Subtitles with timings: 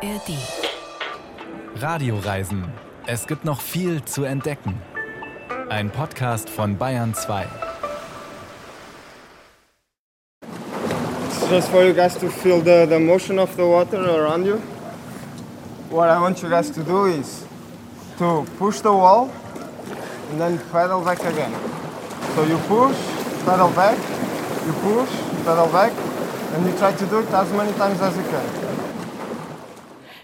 [0.00, 0.30] ARD.
[1.82, 2.64] Radioreisen.
[3.06, 4.80] Es gibt noch viel zu entdecken.
[5.70, 7.46] Ein Podcast von Bayern 2.
[11.26, 14.60] It's just for you guys to feel the, the motion of the water around you.
[15.90, 17.44] What I want you guys to do is
[18.18, 19.30] to push the wall
[20.30, 21.52] and then pedal back again.
[22.36, 22.96] So you push,
[23.44, 23.98] pedal back,
[24.64, 25.10] you push,
[25.44, 25.92] pedal back,
[26.54, 28.67] and you try to do it as many times as you can.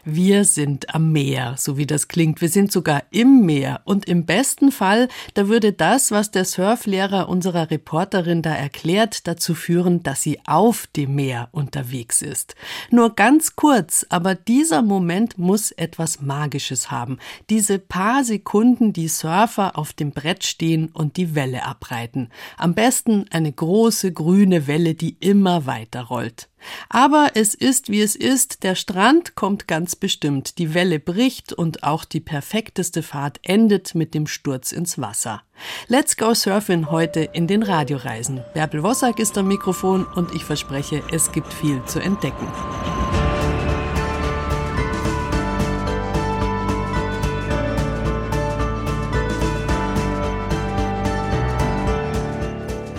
[0.06, 2.42] Wir sind am Meer, so wie das klingt.
[2.42, 3.80] Wir sind sogar im Meer.
[3.84, 9.54] Und im besten Fall, da würde das, was der Surflehrer unserer Reporterin da erklärt, dazu
[9.54, 12.54] führen, dass sie auf dem Meer unterwegs ist.
[12.90, 17.18] Nur ganz kurz, aber dieser Moment muss etwas Magisches haben.
[17.50, 22.30] Diese paar Sekunden, die Surfer auf dem Brett stehen und die Welle abreiten.
[22.56, 26.48] Am besten eine große grüne Welle, die immer weiter rollt.
[26.88, 31.82] Aber es ist, wie es ist, der Strand kommt ganz bestimmt, die Welle bricht und
[31.82, 35.42] auch die perfekteste Fahrt endet mit dem Sturz ins Wasser.
[35.86, 38.42] Let's go surfing heute in den Radioreisen.
[38.54, 42.48] Bärbel Wossack ist am Mikrofon und ich verspreche, es gibt viel zu entdecken.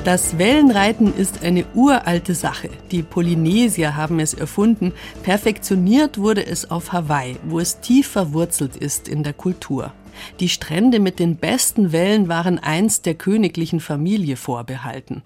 [0.06, 2.70] Das Wellenreiten ist eine uralte Sache.
[2.92, 4.94] Die Polynesier haben es erfunden.
[5.24, 9.94] Perfektioniert wurde es auf Hawaii, wo es tief verwurzelt ist in der Kultur.
[10.40, 15.24] Die Strände mit den besten Wellen waren einst der königlichen Familie vorbehalten.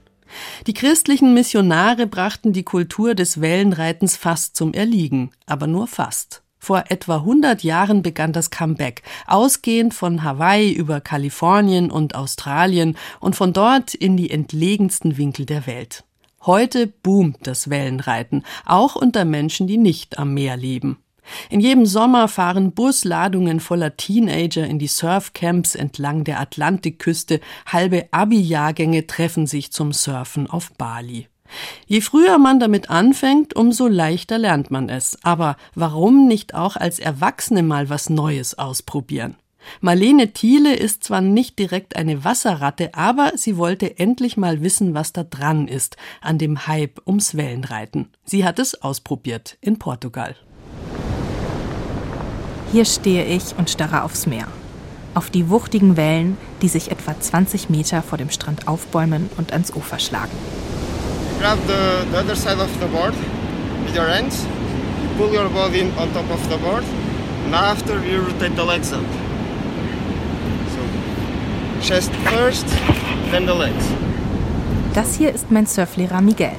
[0.66, 6.42] Die christlichen Missionare brachten die Kultur des Wellenreitens fast zum Erliegen, aber nur fast.
[6.60, 13.36] Vor etwa 100 Jahren begann das Comeback, ausgehend von Hawaii über Kalifornien und Australien und
[13.36, 16.04] von dort in die entlegensten Winkel der Welt.
[16.46, 20.98] Heute boomt das Wellenreiten, auch unter Menschen, die nicht am Meer leben.
[21.50, 29.08] In jedem Sommer fahren Busladungen voller Teenager in die Surfcamps entlang der Atlantikküste, halbe Abi-Jahrgänge
[29.08, 31.28] treffen sich zum Surfen auf Bali.
[31.88, 35.18] Je früher man damit anfängt, umso leichter lernt man es.
[35.24, 39.36] Aber warum nicht auch als Erwachsene mal was Neues ausprobieren?
[39.82, 45.14] Marlene Thiele ist zwar nicht direkt eine Wasserratte, aber sie wollte endlich mal wissen, was
[45.14, 48.08] da dran ist an dem Hype ums Wellenreiten.
[48.24, 50.36] Sie hat es ausprobiert in Portugal.
[52.72, 54.48] Hier stehe ich und starre aufs Meer.
[55.16, 59.74] Auf die wuchtigen Wellen, die sich etwa 20 Meter vor dem Strand aufbäumen und ans
[59.76, 60.38] Ufer schlagen
[61.40, 63.14] grab the, the other side of the board
[63.86, 64.46] with your hands.
[65.02, 66.84] You pull your body on top of the board.
[67.46, 69.06] And after you rotate the legs up.
[70.74, 70.82] So
[71.82, 72.68] chest first,
[73.32, 73.86] then the legs.
[74.94, 76.56] Das hier ist mein Surflehrer Miguel.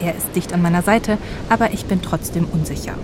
[0.00, 1.18] Er ist dicht an meiner Seite,
[1.48, 2.94] aber ich bin trotzdem unsicher.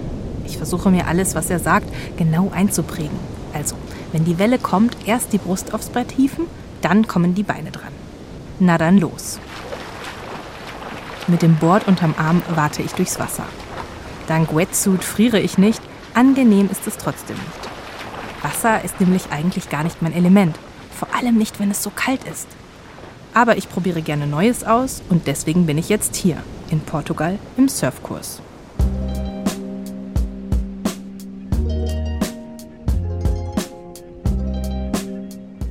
[0.45, 1.87] Ich versuche mir alles, was er sagt,
[2.17, 3.19] genau einzuprägen.
[3.55, 3.77] Also,
[4.11, 6.47] wenn die Welle kommt, erst die Brust aufs Brett hieven,
[6.83, 7.93] dann kommen die Beine dran.
[8.59, 9.39] Na dann los.
[11.31, 13.45] Mit dem Board unterm Arm warte ich durchs Wasser.
[14.27, 15.81] Dank Wetsuit friere ich nicht,
[16.13, 17.71] angenehm ist es trotzdem nicht.
[18.43, 20.59] Wasser ist nämlich eigentlich gar nicht mein Element,
[20.93, 22.49] vor allem nicht, wenn es so kalt ist.
[23.33, 26.37] Aber ich probiere gerne Neues aus und deswegen bin ich jetzt hier,
[26.69, 28.43] in Portugal, im Surfkurs.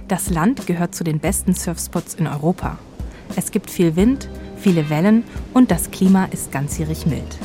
[0.07, 2.77] Das Land gehört zu den besten Surfspots in Europa.
[3.35, 7.37] Es gibt viel Wind, viele Wellen und das Klima ist ganzjährig mild.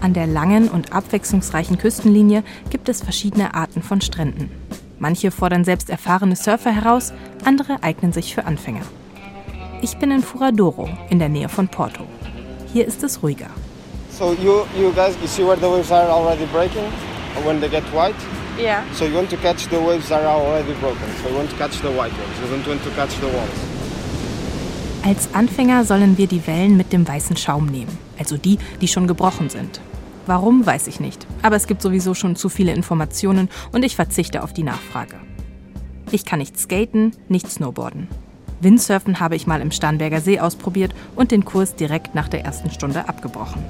[0.00, 4.50] An der langen und abwechslungsreichen Küstenlinie gibt es verschiedene Arten von Stränden.
[4.98, 7.12] Manche fordern selbst erfahrene Surfer heraus,
[7.44, 8.82] andere eignen sich für Anfänger.
[9.82, 12.04] Ich bin in Furadoro in der Nähe von Porto.
[12.72, 13.50] Hier ist es ruhiger.
[14.10, 16.86] So you you guys you see where the waves are already breaking
[17.44, 18.14] when they get white?
[18.58, 18.84] Yeah.
[18.94, 21.08] So you want to catch the waves that are already broken.
[21.22, 22.38] So you want to catch the white ones.
[22.40, 23.73] You don't want to catch the walls.
[25.06, 29.06] Als Anfänger sollen wir die Wellen mit dem weißen Schaum nehmen, also die, die schon
[29.06, 29.82] gebrochen sind.
[30.24, 34.42] Warum, weiß ich nicht, aber es gibt sowieso schon zu viele Informationen und ich verzichte
[34.42, 35.16] auf die Nachfrage.
[36.10, 38.08] Ich kann nicht skaten, nicht snowboarden.
[38.62, 42.70] Windsurfen habe ich mal im Starnberger See ausprobiert und den Kurs direkt nach der ersten
[42.70, 43.62] Stunde abgebrochen.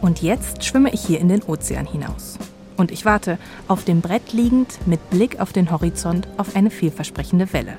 [0.00, 2.38] Und jetzt schwimme ich hier in den Ozean hinaus.
[2.76, 7.52] Und ich warte, auf dem Brett liegend, mit Blick auf den Horizont, auf eine vielversprechende
[7.52, 7.76] Welle.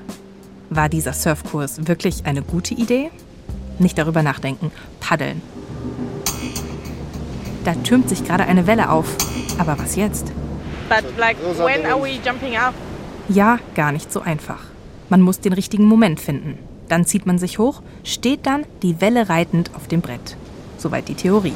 [0.70, 3.10] War dieser Surfkurs wirklich eine gute Idee?
[3.78, 4.70] Nicht darüber nachdenken,
[5.00, 5.40] paddeln.
[7.64, 9.16] Da türmt sich gerade eine Welle auf.
[9.58, 10.32] Aber was jetzt?
[10.88, 12.74] But like when are we jumping up?
[13.28, 14.60] Ja, gar nicht so einfach.
[15.08, 16.58] Man muss den richtigen Moment finden.
[16.88, 20.36] Dann zieht man sich hoch, steht dann die Welle reitend auf dem Brett.
[20.78, 21.54] Soweit die Theorie.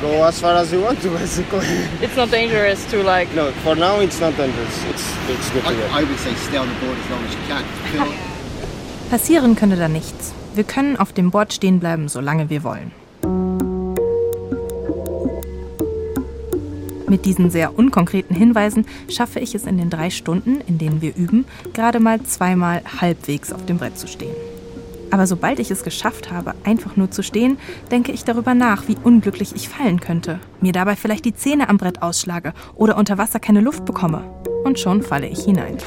[0.00, 1.66] Go as far as you want to, basically.
[2.00, 3.32] It's not dangerous to like.
[3.34, 4.84] No, for now it's not dangerous.
[4.90, 5.86] It's it's good to go.
[5.92, 7.64] I, would say stay on the board as long as you can.
[9.10, 10.32] Passieren könne da nichts.
[10.54, 12.92] Wir können auf dem Board stehen bleiben, solange wir wollen.
[17.08, 21.14] Mit diesen sehr unkonkreten Hinweisen schaffe ich es in den drei Stunden, in denen wir
[21.16, 24.34] üben, gerade mal zweimal halbwegs auf dem Brett zu stehen.
[25.10, 27.58] Aber sobald ich es geschafft habe, einfach nur zu stehen,
[27.90, 31.78] denke ich darüber nach, wie unglücklich ich fallen könnte, mir dabei vielleicht die Zähne am
[31.78, 34.22] Brett ausschlage oder unter Wasser keine Luft bekomme.
[34.64, 35.78] Und schon falle ich hinein.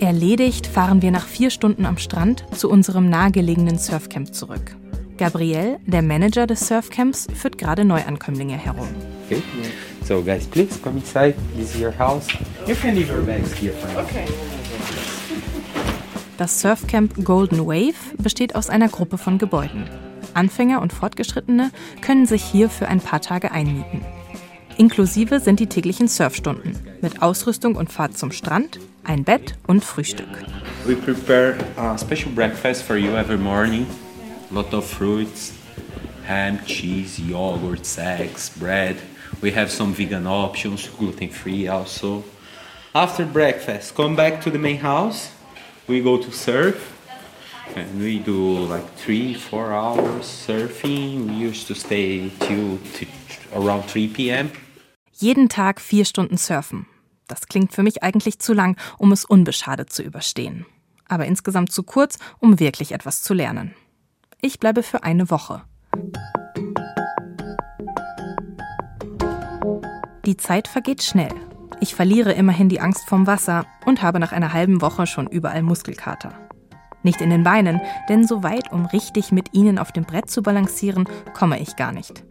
[0.00, 4.76] Erledigt fahren wir nach vier Stunden am Strand zu unserem nahegelegenen Surfcamp zurück.
[5.18, 8.88] Gabriel, der Manager des Surfcamps, führt gerade Neuankömmlinge herum.
[9.26, 9.42] Okay.
[10.04, 11.34] So guys, please come inside.
[11.56, 12.28] This is your house.
[12.66, 14.06] You can leave your bags here for now.
[14.06, 14.57] Okay.
[16.38, 19.90] Das Surfcamp Golden Wave besteht aus einer Gruppe von Gebäuden.
[20.34, 24.04] Anfänger und Fortgeschrittene können sich hier für ein paar Tage einmieten.
[24.76, 30.28] Inklusive sind die täglichen Surfstunden mit Ausrüstung und Fahrt zum Strand, ein Bett und Frühstück.
[30.86, 33.86] We prepare a special breakfast for you every morning.
[34.52, 35.52] Lot of fruits,
[36.28, 38.94] ham, cheese, yogurt, eggs, bread.
[39.42, 42.22] We have some vegan options, gluten free also.
[42.94, 45.30] After breakfast, come back to the main house.
[45.86, 46.94] We go to surf.
[47.76, 51.26] And we do like three, four hours surfing.
[51.28, 53.06] We used to stay till t-
[53.54, 54.50] around 3 p.m.
[55.12, 56.86] Jeden Tag vier Stunden surfen.
[57.26, 60.64] Das klingt für mich eigentlich zu lang, um es unbeschadet zu überstehen.
[61.08, 63.74] Aber insgesamt zu kurz, um wirklich etwas zu lernen.
[64.40, 65.62] Ich bleibe für eine Woche.
[70.24, 71.34] Die Zeit vergeht schnell.
[71.80, 75.62] Ich verliere immerhin die Angst vorm Wasser und habe nach einer halben Woche schon überall
[75.62, 76.32] Muskelkater.
[77.02, 80.42] Nicht in den Beinen, denn so weit, um richtig mit ihnen auf dem Brett zu
[80.42, 82.24] balancieren, komme ich gar nicht.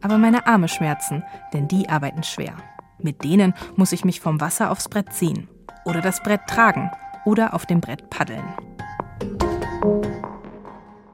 [0.00, 1.22] Aber meine Arme schmerzen,
[1.52, 2.54] denn die arbeiten schwer.
[2.98, 5.48] Mit denen muss ich mich vom Wasser aufs Brett ziehen
[5.84, 6.90] oder das Brett tragen
[7.24, 8.44] oder auf dem Brett paddeln.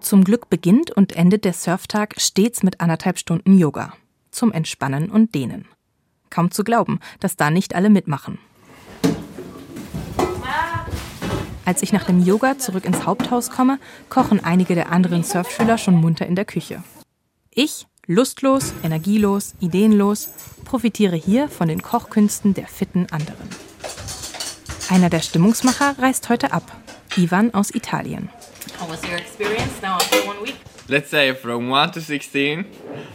[0.00, 3.92] Zum Glück beginnt und endet der Surftag stets mit anderthalb Stunden Yoga.
[4.30, 5.66] Zum Entspannen und Dehnen.
[6.32, 8.38] Kaum zu glauben, dass da nicht alle mitmachen.
[11.67, 15.94] Als ich nach dem Yoga zurück ins Haupthaus komme, kochen einige der anderen Surfschüler schon
[15.94, 16.82] munter in der Küche.
[17.50, 20.31] Ich, lustlos, energielos, ideenlos,
[20.64, 23.49] profitiere hier von den Kochkünsten der fitten anderen.
[24.88, 26.64] Einer der Stimmungsmacher reist heute ab.
[27.17, 28.31] Ivan aus Italien.
[28.81, 30.56] How was your experience now after one week?
[30.88, 32.64] Let's say from 1 to 16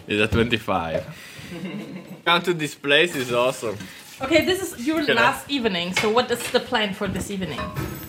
[0.08, 1.04] is a 25.
[2.28, 3.78] Come to this place is awesome.
[4.22, 5.94] Okay, this is your Can I- last evening.
[6.02, 7.58] So what is the plan for this evening?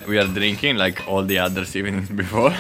[0.09, 2.53] We are drinking like all the others evenings before.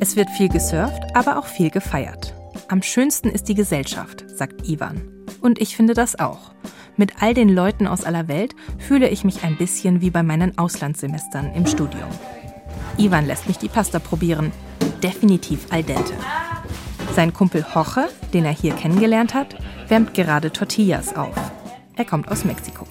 [0.00, 2.34] Es wird viel gesurft, aber auch viel gefeiert.
[2.68, 5.00] Am schönsten ist die Gesellschaft, sagt Ivan.
[5.40, 6.50] Und ich finde das auch.
[6.98, 8.54] Mit all den Leuten aus aller Welt
[8.86, 12.10] fühle ich mich ein bisschen wie bei meinen Auslandssemestern im Studium.
[12.98, 14.52] Ivan lässt mich die Pasta probieren.
[15.02, 16.12] Definitiv al dente.
[17.14, 19.54] Sein Kumpel Jorge, den er hier kennengelernt hat,
[19.86, 21.36] wärmt gerade Tortillas auf.
[21.94, 22.88] Er kommt aus Mexiko.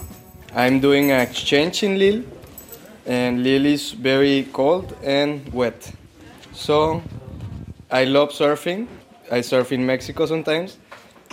[0.56, 2.24] I'm doing an exchange in Lille,
[3.06, 5.92] and Lille is very cold and wet.
[6.53, 7.01] So
[7.92, 8.88] I love surfing.
[9.30, 10.77] I surf in Mexico sometimes.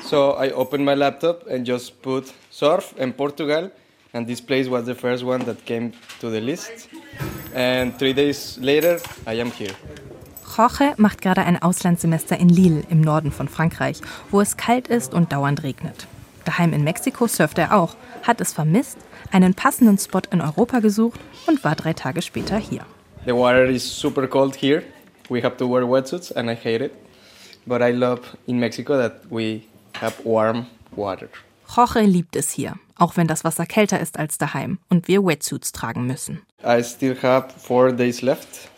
[0.02, 3.70] So I opened my laptop and just put surf and Portugal,
[4.12, 6.88] and this place was the first one that came to the list.
[7.54, 9.76] And three days later, I am here.
[10.56, 15.14] Jorge macht gerade ein Auslandssemester in Lille im Norden von Frankreich, wo es kalt ist
[15.14, 16.06] und dauernd regnet.
[16.44, 18.98] Daheim in Mexiko surft er auch, hat es vermisst,
[19.30, 22.84] einen passenden Spot in Europa gesucht und war drei Tage später hier.
[23.26, 24.82] The water is super cold here.
[25.28, 26.92] We have to wear wetsuits, and I hate it.
[27.66, 29.62] But I love in Mexico that we
[30.00, 30.66] have warm
[30.96, 31.28] water.
[31.68, 35.70] Jorge liebt es hier, auch wenn das Wasser kälter ist als daheim und wir Wetsuits
[35.70, 36.42] tragen müssen.
[36.64, 38.68] I still have four days left,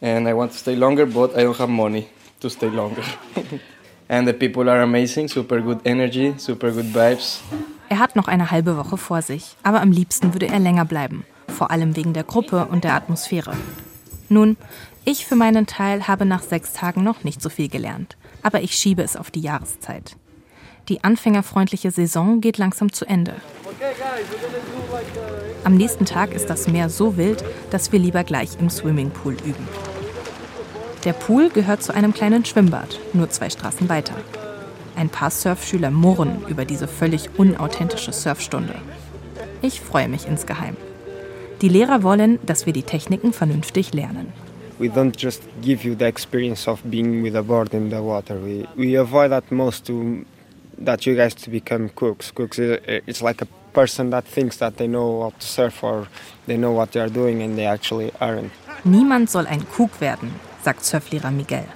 [0.00, 2.06] and I want to stay longer, but I don't have money
[2.40, 3.02] to stay longer.
[4.08, 7.40] and the people are amazing, super good energy, super good vibes.
[7.90, 11.24] Er hat noch eine halbe Woche vor sich, aber am liebsten würde er länger bleiben,
[11.48, 13.52] vor allem wegen der Gruppe und der Atmosphäre.
[14.28, 14.56] Nun,
[15.04, 18.74] ich für meinen Teil habe nach sechs Tagen noch nicht so viel gelernt, aber ich
[18.74, 20.16] schiebe es auf die Jahreszeit.
[20.88, 23.34] Die anfängerfreundliche Saison geht langsam zu Ende.
[25.64, 29.68] Am nächsten Tag ist das Meer so wild, dass wir lieber gleich im Swimmingpool üben.
[31.04, 34.14] Der Pool gehört zu einem kleinen Schwimmbad, nur zwei Straßen weiter.
[34.96, 38.74] Ein paar Surfschüler murren über diese völlig unauthentische Surfstunde.
[39.62, 40.76] Ich freue mich insgeheim.
[41.62, 44.32] Die Lehrer wollen, dass wir die Techniken vernünftig lernen.
[44.78, 48.36] we don't just give you the experience of being with a board in the water.
[48.40, 50.24] We, we avoid at most to
[50.78, 52.30] that you guys to become cooks.
[52.30, 56.08] Cooks, is- like a person that thinks that they know how to surf or
[56.46, 58.50] they know what they are doing and they actually aren't.
[58.84, 61.68] Niemand soll ein Kuk werden, sagt Surflehrer Miguel.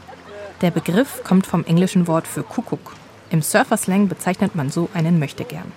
[0.62, 2.96] Der Begriff kommt vom englischen Wort für Kuckuck.
[3.30, 5.70] Im Surferslang bezeichnet man so einen Möchtegern.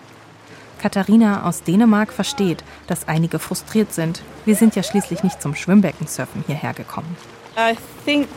[0.82, 4.22] Katharina aus Dänemark versteht, dass einige frustriert sind.
[4.46, 7.16] Wir sind ja schließlich nicht zum Schwimmbeckensurfen hierher gekommen.
[7.58, 8.28] I think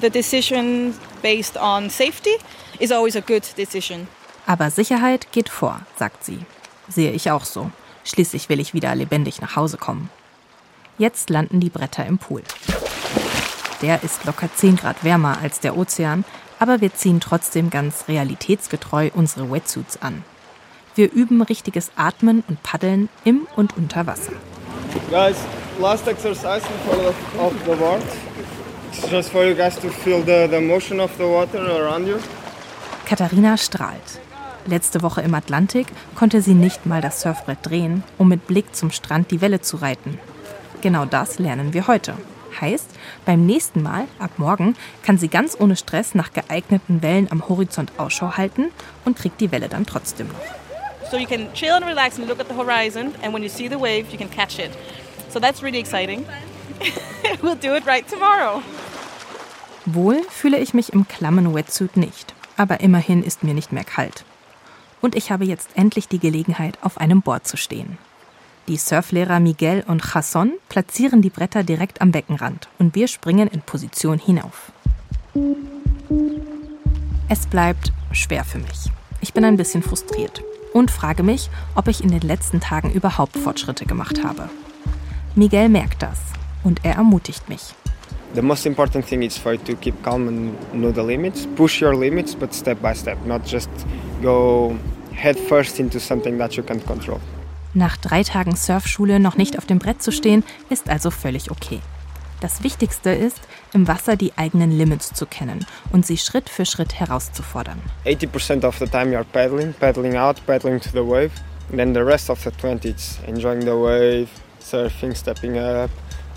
[0.00, 2.36] the decision based on safety
[2.78, 4.08] is always a good decision.
[4.46, 6.40] Aber Sicherheit geht vor, sagt sie.
[6.90, 7.70] Sehe ich auch so.
[8.04, 10.10] Schließlich will ich wieder lebendig nach Hause kommen.
[10.98, 12.42] Jetzt landen die Bretter im Pool.
[13.80, 16.24] Der ist locker 10 Grad wärmer als der Ozean,
[16.58, 20.22] aber wir ziehen trotzdem ganz realitätsgetreu unsere Wetsuits an.
[20.94, 24.32] Wir üben richtiges Atmen und Paddeln im und unter Wasser.
[25.08, 25.36] Guys,
[25.80, 28.02] last exercise in of, of the board.
[28.92, 32.18] It's just for you guys to feel the, the motion of the water around you.
[33.06, 34.20] Katharina strahlt.
[34.66, 38.90] Letzte Woche im Atlantik konnte sie nicht mal das Surfbrett drehen, um mit Blick zum
[38.90, 40.18] Strand die Welle zu reiten.
[40.82, 42.14] Genau das lernen wir heute.
[42.60, 42.90] Heißt,
[43.24, 47.92] beim nächsten Mal, ab morgen, kann sie ganz ohne Stress nach geeigneten Wellen am Horizont
[47.96, 48.66] Ausschau halten
[49.04, 51.10] und kriegt die Welle dann trotzdem noch.
[51.10, 53.68] So you can chill and relax and look at the horizon, and when you see
[53.68, 54.70] the wave, you can catch it.
[55.28, 56.24] So that's really exciting.
[57.42, 58.62] we'll do it right tomorrow.
[59.86, 64.24] Wohl fühle ich mich im klammen Wetsuit nicht, aber immerhin ist mir nicht mehr kalt.
[65.00, 67.98] Und ich habe jetzt endlich die Gelegenheit, auf einem Board zu stehen.
[68.68, 73.62] Die Surflehrer Miguel und Jasson platzieren die Bretter direkt am Beckenrand und wir springen in
[73.62, 74.70] Position hinauf.
[77.28, 78.90] Es bleibt schwer für mich.
[79.20, 80.42] Ich bin ein bisschen frustriert
[80.72, 84.48] und frage mich, ob ich in den letzten Tagen überhaupt Fortschritte gemacht habe.
[85.34, 86.18] Miguel merkt das
[86.62, 87.74] und er ermutigt mich.
[88.32, 91.46] The most important thing is for you to keep calm and know the limits.
[91.56, 93.68] Push your limits, but step by step, not just
[94.22, 94.76] go
[95.12, 97.20] head first into something that you can't control.
[97.74, 101.80] Nach drei Tagen Surfschule noch nicht auf dem Brett zu stehen, ist also völlig okay.
[102.40, 103.40] Das Wichtigste ist,
[103.72, 107.80] im Wasser die eigenen Limits zu kennen und sie Schritt für Schritt herauszufordern.
[108.06, 111.32] 80% of the time you're paddling, paddling out, paddling to the wave.
[111.70, 114.28] And then the rest of the 20 it's enjoying the wave,
[114.60, 115.90] surfing, stepping up,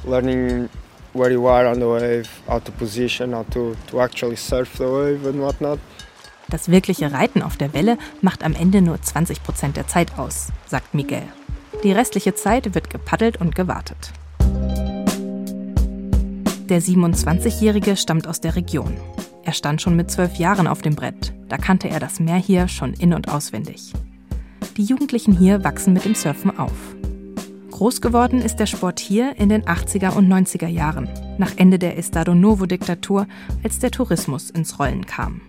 [0.06, 0.70] learning
[1.14, 4.86] where you are on the wave, how to position, how to, to actually surf the
[4.86, 5.80] wave and whatnot.
[6.50, 10.50] Das wirkliche Reiten auf der Welle macht am Ende nur 20 Prozent der Zeit aus,
[10.68, 11.24] sagt Miguel.
[11.84, 14.12] Die restliche Zeit wird gepaddelt und gewartet.
[16.70, 18.96] Der 27-Jährige stammt aus der Region.
[19.44, 21.34] Er stand schon mit zwölf Jahren auf dem Brett.
[21.50, 23.92] Da kannte er das Meer hier schon in- und auswendig.
[24.78, 26.72] Die Jugendlichen hier wachsen mit dem Surfen auf.
[27.74, 31.98] Groß geworden ist der Sport hier in den 80er und 90er Jahren, nach Ende der
[31.98, 33.26] Estado Novo-Diktatur,
[33.64, 35.42] als der Tourismus ins Rollen kam.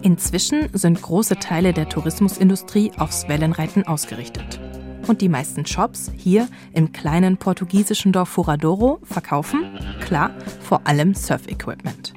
[0.00, 4.58] Inzwischen sind große Teile der Tourismusindustrie aufs Wellenreiten ausgerichtet.
[5.06, 10.30] Und die meisten Shops hier im kleinen portugiesischen Dorf Furadouro verkaufen, klar,
[10.62, 12.14] vor allem Surf-Equipment.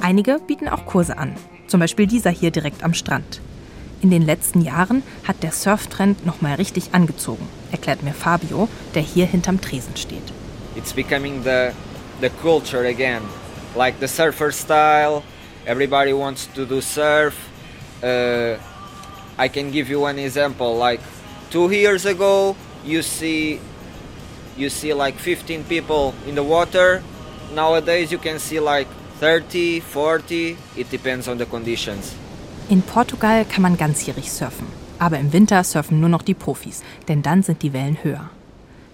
[0.00, 1.32] Einige bieten auch Kurse an,
[1.66, 3.40] zum Beispiel dieser hier direkt am Strand.
[4.00, 9.26] In den letzten Jahren hat der Surftrend nochmal richtig angezogen, erklärt mir Fabio, der hier
[9.26, 10.22] hinterm Tresen steht.
[10.76, 11.72] it's becoming the
[12.20, 13.22] the culture again.
[13.74, 15.22] Like the surfer style
[15.66, 17.34] everybody wants to do surf.
[18.02, 18.56] Uh,
[19.36, 21.00] i can give you one example like
[21.50, 23.58] two years ago you see
[24.56, 27.02] you see like 15 people in the water.
[27.54, 28.86] Nowadays you can see like
[29.18, 32.14] 30 40 it depends on the conditions
[32.70, 34.66] In Portugal kann man ganzjährig surfen.
[34.98, 38.28] Aber im Winter surfen nur noch die Profis, denn dann sind die Wellen höher.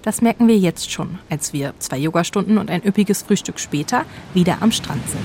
[0.02, 4.58] Das merken wir jetzt schon, als wir zwei Yogastunden und ein üppiges Frühstück später wieder
[4.60, 5.24] am Strand sind.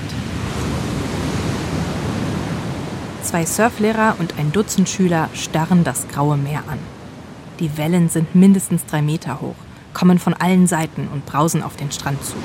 [3.22, 6.78] Zwei Surflehrer und ein Dutzend Schüler starren das graue Meer an.
[7.60, 9.54] Die Wellen sind mindestens drei Meter hoch,
[9.92, 12.36] kommen von allen Seiten und brausen auf den Strand zu.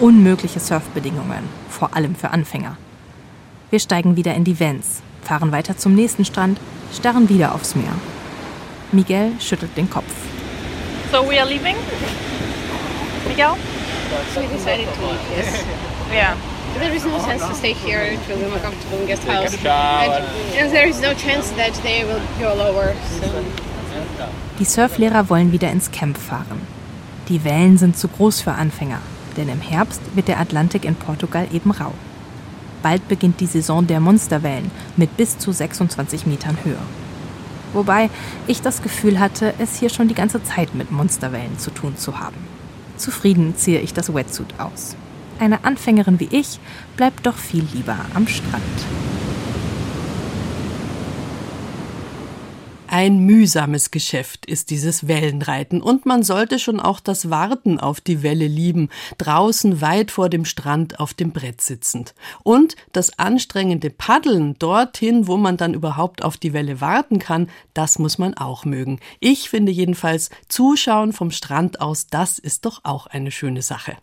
[0.00, 2.76] Unmögliche Surfbedingungen, vor allem für Anfänger.
[3.70, 6.58] Wir steigen wieder in die Vans, fahren weiter zum nächsten Strand,
[6.92, 7.92] starren wieder aufs Meer.
[8.90, 10.12] Miguel schüttelt den Kopf.
[11.12, 11.76] So we are leaving?
[13.28, 13.54] Miguel?
[14.34, 15.64] So we decided to leave, yes.
[16.12, 16.34] Yeah.
[16.80, 18.02] There is no sense to stay here.
[18.02, 19.54] It will be more comfortable in guest house.
[19.54, 20.24] And,
[20.58, 22.94] and there is no chance that they will go lower.
[23.20, 24.24] So.
[24.58, 26.60] Die Surflehrer wollen wieder ins Camp fahren.
[27.28, 28.98] Die Wellen sind zu groß für Anfänger,
[29.36, 31.92] denn im Herbst wird der Atlantik in Portugal eben rau.
[32.82, 36.78] Bald beginnt die Saison der Monsterwellen mit bis zu 26 Metern Höhe.
[37.72, 38.10] Wobei
[38.46, 42.18] ich das Gefühl hatte, es hier schon die ganze Zeit mit Monsterwellen zu tun zu
[42.18, 42.36] haben.
[42.96, 44.96] Zufrieden ziehe ich das Wetsuit aus.
[45.38, 46.58] Eine Anfängerin wie ich
[46.96, 48.62] bleibt doch viel lieber am Strand.
[52.92, 58.24] Ein mühsames Geschäft ist dieses Wellenreiten und man sollte schon auch das Warten auf die
[58.24, 62.16] Welle lieben, draußen weit vor dem Strand auf dem Brett sitzend.
[62.42, 68.00] Und das anstrengende Paddeln dorthin, wo man dann überhaupt auf die Welle warten kann, das
[68.00, 68.98] muss man auch mögen.
[69.20, 73.98] Ich finde jedenfalls, Zuschauen vom Strand aus, das ist doch auch eine schöne Sache.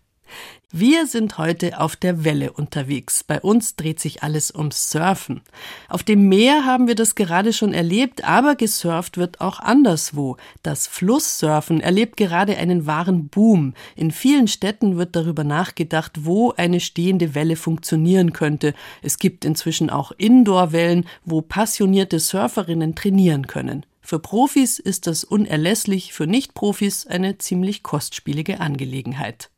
[0.74, 3.24] Wir sind heute auf der Welle unterwegs.
[3.24, 5.40] Bei uns dreht sich alles ums Surfen.
[5.88, 10.36] Auf dem Meer haben wir das gerade schon erlebt, aber gesurft wird auch anderswo.
[10.64, 13.76] Das Flusssurfen erlebt gerade einen wahren Boom.
[13.96, 18.74] In vielen Städten wird darüber nachgedacht, wo eine stehende Welle funktionieren könnte.
[19.02, 23.86] Es gibt inzwischen auch Indoor-Wellen, wo passionierte Surferinnen trainieren können.
[24.02, 29.50] Für Profis ist das unerlässlich, für Nicht-Profis eine ziemlich kostspielige Angelegenheit.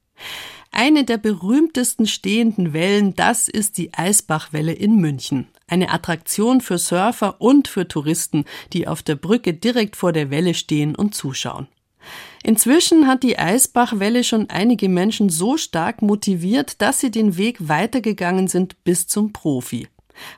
[0.72, 5.48] Eine der berühmtesten stehenden Wellen, das ist die Eisbachwelle in München.
[5.68, 10.54] Eine Attraktion für Surfer und für Touristen, die auf der Brücke direkt vor der Welle
[10.54, 11.68] stehen und zuschauen.
[12.44, 18.48] Inzwischen hat die Eisbachwelle schon einige Menschen so stark motiviert, dass sie den Weg weitergegangen
[18.48, 19.88] sind bis zum Profi.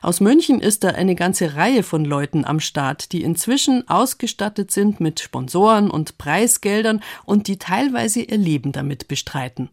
[0.00, 5.00] Aus München ist da eine ganze Reihe von Leuten am Start, die inzwischen ausgestattet sind
[5.00, 9.70] mit Sponsoren und Preisgeldern und die teilweise ihr Leben damit bestreiten.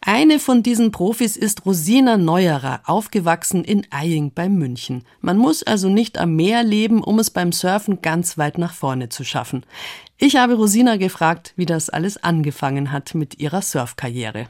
[0.00, 5.04] Eine von diesen Profis ist Rosina Neuerer, aufgewachsen in Eying bei München.
[5.20, 9.08] Man muss also nicht am Meer leben, um es beim Surfen ganz weit nach vorne
[9.08, 9.64] zu schaffen.
[10.18, 14.48] Ich habe Rosina gefragt, wie das alles angefangen hat mit ihrer Surfkarriere.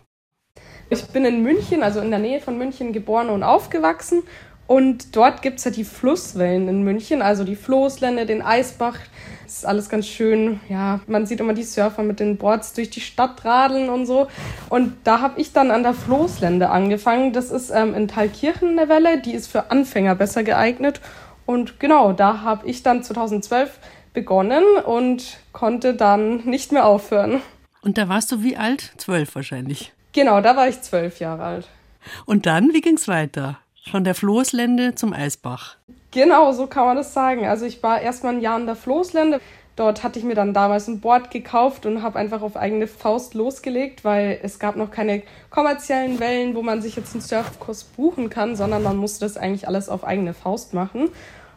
[0.91, 4.23] Ich bin in München, also in der Nähe von München geboren und aufgewachsen
[4.67, 8.99] und dort gibt es ja die Flusswellen in München, also die Floßlände, den Eisbach.
[9.45, 10.61] Das ist alles ganz schön.
[10.71, 14.29] Ja, man sieht immer die Surfer mit den Boards durch die Stadt radeln und so.
[14.71, 17.35] Und da habe ich dann an der Floßlände angefangen.
[17.35, 21.01] Das ist ähm, in Thalkirchen eine Welle, die ist für Anfänger besser geeignet.
[21.45, 23.79] Und genau, da habe ich dann 2012
[24.15, 27.43] begonnen und konnte dann nicht mehr aufhören.
[27.83, 28.93] Und da warst du wie alt?
[28.97, 29.93] Zwölf wahrscheinlich.
[30.15, 31.69] Genau, da war ich zwölf Jahre alt.
[32.25, 33.59] Und dann, wie ging es weiter?
[33.91, 35.77] Von der Floßlände zum Eisbach.
[36.11, 37.47] Genau, so kann man das sagen.
[37.47, 39.41] Also ich war erstmal ein Jahr in der Floßlände.
[39.77, 43.35] Dort hatte ich mir dann damals ein Board gekauft und habe einfach auf eigene Faust
[43.35, 48.31] losgelegt, weil es gab noch keine kommerziellen Wellen, wo man sich jetzt einen Surfkurs buchen
[48.31, 51.11] kann, sondern man musste das eigentlich alles auf eigene Faust machen.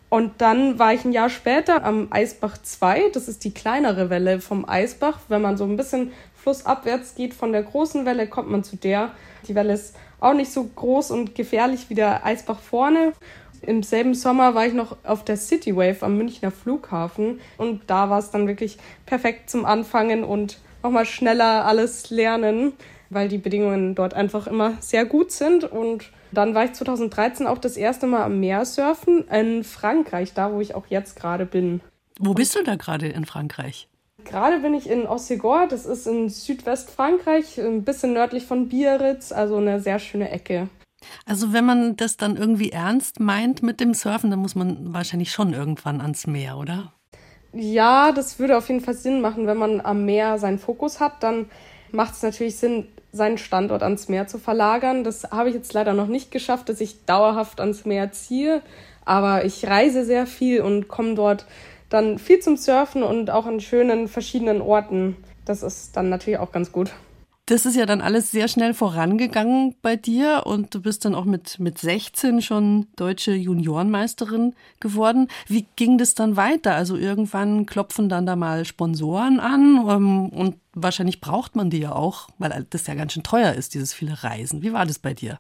[0.10, 3.10] Und dann war ich ein Jahr später am Eisbach 2.
[3.14, 5.20] Das ist die kleinere Welle vom Eisbach.
[5.28, 9.12] Wenn man so ein bisschen flussabwärts geht von der großen Welle, kommt man zu der.
[9.48, 13.14] Die Welle ist auch nicht so groß und gefährlich wie der Eisbach vorne.
[13.62, 18.10] Im selben Sommer war ich noch auf der City Wave am Münchner Flughafen und da
[18.10, 22.74] war es dann wirklich perfekt zum Anfangen und nochmal schneller alles lernen,
[23.10, 25.64] weil die Bedingungen dort einfach immer sehr gut sind.
[25.64, 30.54] Und dann war ich 2013 auch das erste Mal am Meer surfen in Frankreich, da
[30.54, 31.82] wo ich auch jetzt gerade bin.
[32.20, 33.88] Wo bist du da gerade in Frankreich?
[34.24, 39.58] Gerade bin ich in Ossegor, das ist in Südwestfrankreich, ein bisschen nördlich von Biarritz, also
[39.58, 40.70] eine sehr schöne Ecke.
[41.26, 45.32] Also wenn man das dann irgendwie ernst meint mit dem Surfen, dann muss man wahrscheinlich
[45.32, 46.92] schon irgendwann ans Meer, oder?
[47.54, 51.24] Ja, das würde auf jeden Fall Sinn machen, wenn man am Meer seinen Fokus hat,
[51.24, 51.46] dann
[51.92, 55.04] macht es natürlich Sinn, seinen Standort ans Meer zu verlagern.
[55.04, 58.62] Das habe ich jetzt leider noch nicht geschafft, dass ich dauerhaft ans Meer ziehe,
[59.06, 61.46] aber ich reise sehr viel und komme dort
[61.90, 65.16] dann viel zum Surfen und auch an schönen verschiedenen Orten.
[65.46, 66.92] Das ist dann natürlich auch ganz gut.
[67.50, 71.24] Das ist ja dann alles sehr schnell vorangegangen bei dir und du bist dann auch
[71.24, 75.30] mit, mit 16 schon deutsche Juniorenmeisterin geworden.
[75.48, 76.76] Wie ging das dann weiter?
[76.76, 81.94] Also irgendwann klopfen dann da mal Sponsoren an ähm, und wahrscheinlich braucht man die ja
[81.94, 84.62] auch, weil das ja ganz schön teuer ist, dieses viele Reisen.
[84.62, 85.40] Wie war das bei dir?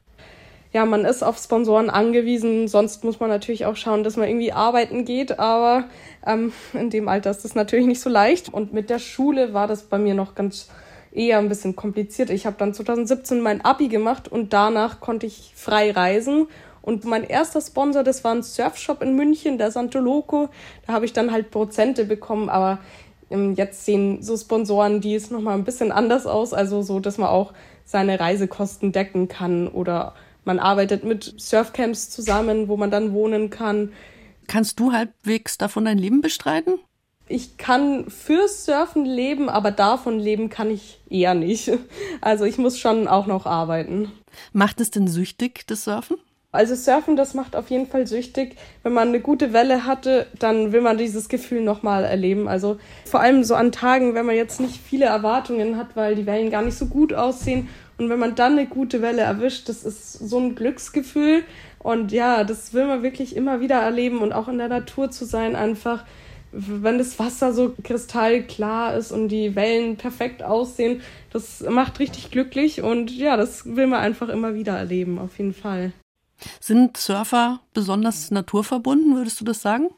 [0.77, 2.67] Ja, man ist auf Sponsoren angewiesen.
[2.67, 5.39] Sonst muss man natürlich auch schauen, dass man irgendwie arbeiten geht.
[5.39, 5.85] Aber
[6.23, 8.53] ähm, in dem Alter ist das natürlich nicht so leicht.
[8.53, 10.69] Und mit der Schule war das bei mir noch ganz
[11.11, 12.29] eher ein bisschen kompliziert.
[12.29, 16.47] Ich habe dann 2017 mein Abi gemacht und danach konnte ich frei reisen.
[16.83, 20.49] Und mein erster Sponsor, das war ein Surfshop in München, der Santo Loco.
[20.85, 22.77] Da habe ich dann halt Prozente bekommen, aber
[23.31, 26.53] ähm, jetzt sehen so Sponsoren, die ist nochmal ein bisschen anders aus.
[26.53, 30.13] Also so, dass man auch seine Reisekosten decken kann oder
[30.47, 33.93] man arbeitet mit Surfcamps zusammen, wo man dann wohnen kann.
[34.47, 36.79] Kannst du halbwegs davon dein Leben bestreiten?
[37.27, 41.71] Ich kann fürs Surfen leben, aber davon leben kann ich eher nicht.
[42.21, 44.11] Also ich muss schon auch noch arbeiten.
[44.53, 46.17] Macht es denn süchtig, das Surfen?
[46.53, 48.55] Also Surfen, das macht auf jeden Fall süchtig.
[48.81, 52.47] Wenn man eine gute Welle hatte, dann will man dieses Gefühl nochmal erleben.
[52.47, 56.25] Also vor allem so an Tagen, wenn man jetzt nicht viele Erwartungen hat, weil die
[56.25, 57.67] Wellen gar nicht so gut aussehen.
[57.97, 61.43] Und wenn man dann eine gute Welle erwischt, das ist so ein Glücksgefühl.
[61.79, 65.25] Und ja, das will man wirklich immer wieder erleben und auch in der Natur zu
[65.25, 66.03] sein, einfach
[66.51, 72.81] wenn das Wasser so kristallklar ist und die Wellen perfekt aussehen, das macht richtig glücklich
[72.81, 75.91] und ja, das will man einfach immer wieder erleben, auf jeden Fall.
[76.59, 79.89] Sind Surfer besonders naturverbunden, würdest du das sagen?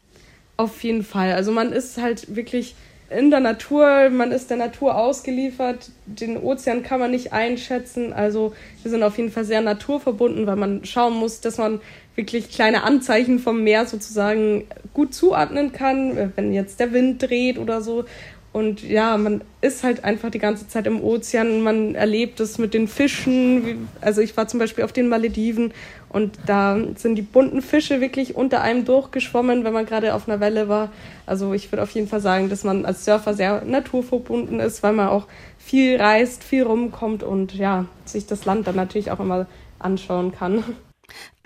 [0.58, 1.34] Auf jeden Fall.
[1.34, 2.76] Also man ist halt wirklich
[3.10, 8.14] in der Natur, man ist der Natur ausgeliefert, den Ozean kann man nicht einschätzen.
[8.14, 11.82] Also wir sind auf jeden Fall sehr naturverbunden, weil man schauen muss, dass man
[12.16, 17.82] wirklich kleine Anzeichen vom Meer sozusagen gut zuordnen kann, wenn jetzt der Wind dreht oder
[17.82, 18.06] so.
[18.52, 22.74] Und ja, man ist halt einfach die ganze Zeit im Ozean, man erlebt es mit
[22.74, 23.88] den Fischen.
[24.02, 25.72] Also ich war zum Beispiel auf den Malediven
[26.10, 30.40] und da sind die bunten Fische wirklich unter einem durchgeschwommen, wenn man gerade auf einer
[30.40, 30.90] Welle war.
[31.26, 34.94] Also ich würde auf jeden Fall sagen, dass man als Surfer sehr naturverbunden ist, weil
[34.94, 39.46] man auch viel reist, viel rumkommt und ja, sich das Land dann natürlich auch immer
[39.78, 40.64] anschauen kann.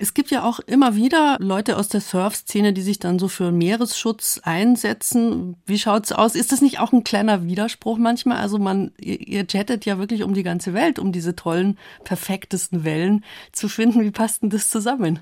[0.04, 3.54] Es gibt ja auch immer wieder Leute aus der Surf-Szene, die sich dann so für
[3.54, 5.56] Meeresschutz einsetzen.
[5.66, 6.36] Wie schaut's aus?
[6.36, 8.39] Ist das nicht auch ein kleiner Widerspruch manchmal?
[8.39, 13.24] Also man, ihr jettet ja wirklich um die ganze Welt, um diese tollen, perfektesten Wellen
[13.54, 14.02] zu finden.
[14.02, 15.20] Wie passt denn das zusammen?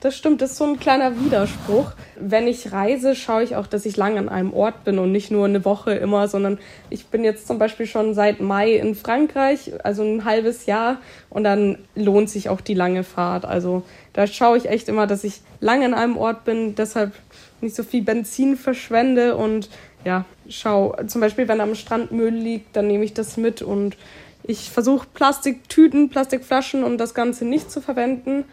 [0.00, 1.90] Das stimmt, das ist so ein kleiner Widerspruch.
[2.14, 5.32] Wenn ich reise, schaue ich auch, dass ich lange an einem Ort bin und nicht
[5.32, 6.58] nur eine Woche immer, sondern
[6.88, 10.98] ich bin jetzt zum Beispiel schon seit Mai in Frankreich, also ein halbes Jahr
[11.30, 13.44] und dann lohnt sich auch die lange Fahrt.
[13.44, 13.82] Also
[14.12, 17.12] da schaue ich echt immer, dass ich lange an einem Ort bin, deshalb
[17.60, 19.68] nicht so viel Benzin verschwende und
[20.04, 23.96] ja, schau zum Beispiel, wenn am Strand Müll liegt, dann nehme ich das mit und
[24.44, 28.44] ich versuche Plastiktüten, Plastikflaschen und das Ganze nicht zu verwenden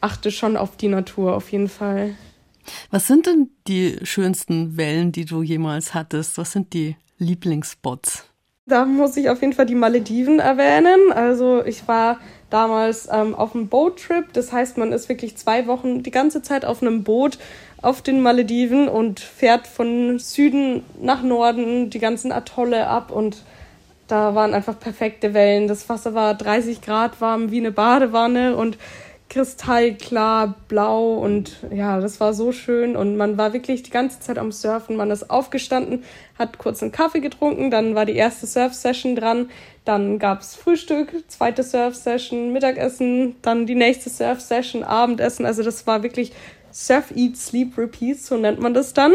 [0.00, 2.14] achte schon auf die Natur auf jeden Fall.
[2.90, 6.38] Was sind denn die schönsten Wellen, die du jemals hattest?
[6.38, 8.24] Was sind die Lieblingsspots?
[8.66, 11.10] Da muss ich auf jeden Fall die Malediven erwähnen.
[11.12, 12.18] Also ich war
[12.50, 14.32] damals ähm, auf einem Boattrip.
[14.34, 17.38] Das heißt, man ist wirklich zwei Wochen die ganze Zeit auf einem Boot
[17.80, 23.38] auf den Malediven und fährt von Süden nach Norden die ganzen Atolle ab und
[24.08, 25.68] da waren einfach perfekte Wellen.
[25.68, 28.78] Das Wasser war 30 Grad warm wie eine Badewanne und
[29.28, 34.38] kristallklar blau und ja, das war so schön und man war wirklich die ganze Zeit
[34.38, 34.96] am Surfen.
[34.96, 36.04] Man ist aufgestanden,
[36.38, 39.50] hat kurz einen Kaffee getrunken, dann war die erste Surf-Session dran,
[39.84, 45.44] dann gab's Frühstück, zweite Surf-Session, Mittagessen, dann die nächste Surf-Session, Abendessen.
[45.44, 46.32] Also das war wirklich
[46.72, 49.12] Surf, Eat, Sleep, Repeat, so nennt man das dann.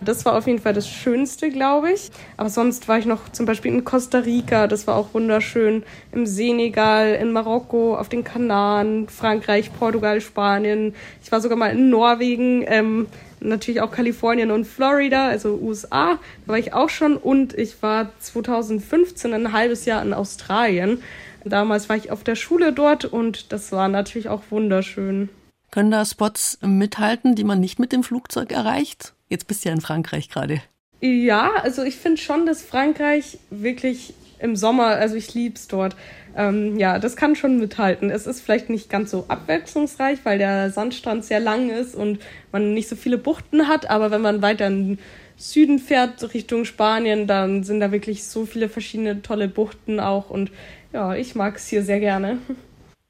[0.00, 2.10] Das war auf jeden Fall das Schönste, glaube ich.
[2.36, 5.82] Aber sonst war ich noch zum Beispiel in Costa Rica, das war auch wunderschön.
[6.12, 10.94] Im Senegal, in Marokko, auf den Kanaren, Frankreich, Portugal, Spanien.
[11.22, 13.06] Ich war sogar mal in Norwegen, ähm,
[13.40, 16.18] natürlich auch Kalifornien und Florida, also USA.
[16.46, 17.16] Da war ich auch schon.
[17.16, 21.02] Und ich war 2015 ein halbes Jahr in Australien.
[21.44, 25.28] Damals war ich auf der Schule dort und das war natürlich auch wunderschön.
[25.70, 29.14] Können da Spots mithalten, die man nicht mit dem Flugzeug erreicht?
[29.28, 30.62] Jetzt bist du ja in Frankreich gerade.
[31.00, 35.96] Ja, also ich finde schon, dass Frankreich wirklich im Sommer, also ich liebe es dort.
[36.36, 38.10] Ähm, ja, das kann schon mithalten.
[38.10, 42.20] Es ist vielleicht nicht ganz so abwechslungsreich, weil der Sandstrand sehr lang ist und
[42.52, 44.98] man nicht so viele Buchten hat, aber wenn man weiter in den
[45.36, 50.50] Süden fährt, Richtung Spanien, dann sind da wirklich so viele verschiedene tolle Buchten auch und
[50.92, 52.38] ja, ich mag es hier sehr gerne.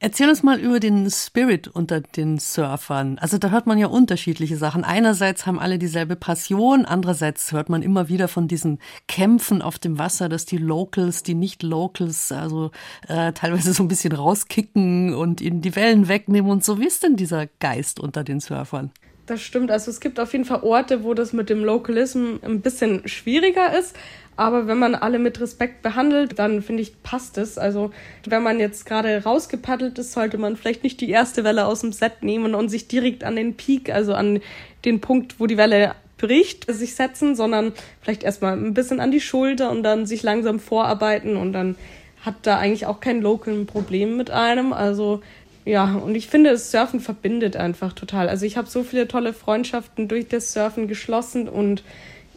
[0.00, 3.18] Erzähl uns mal über den Spirit unter den Surfern.
[3.18, 4.84] Also da hört man ja unterschiedliche Sachen.
[4.84, 9.98] Einerseits haben alle dieselbe Passion, andererseits hört man immer wieder von diesen Kämpfen auf dem
[9.98, 12.70] Wasser, dass die Locals, die Nicht-Locals, also
[13.08, 16.78] äh, teilweise so ein bisschen rauskicken und ihnen die Wellen wegnehmen und so.
[16.78, 18.92] Wie ist denn dieser Geist unter den Surfern?
[19.26, 19.72] Das stimmt.
[19.72, 23.76] Also es gibt auf jeden Fall Orte, wo das mit dem Localism ein bisschen schwieriger
[23.76, 23.96] ist.
[24.38, 27.59] Aber wenn man alle mit Respekt behandelt, dann finde ich, passt es.
[27.59, 27.90] Also
[28.24, 31.90] wenn man jetzt gerade rausgepaddelt ist, sollte man vielleicht nicht die erste Welle aus dem
[31.90, 34.38] Set nehmen und sich direkt an den Peak, also an
[34.85, 39.20] den Punkt, wo die Welle bricht, sich setzen, sondern vielleicht erstmal ein bisschen an die
[39.20, 41.74] Schulter und dann sich langsam vorarbeiten und dann
[42.20, 44.72] hat da eigentlich auch kein Local ein Problem mit einem.
[44.72, 45.20] Also
[45.64, 48.29] ja, und ich finde, das Surfen verbindet einfach total.
[48.29, 51.83] Also ich habe so viele tolle Freundschaften durch das Surfen geschlossen und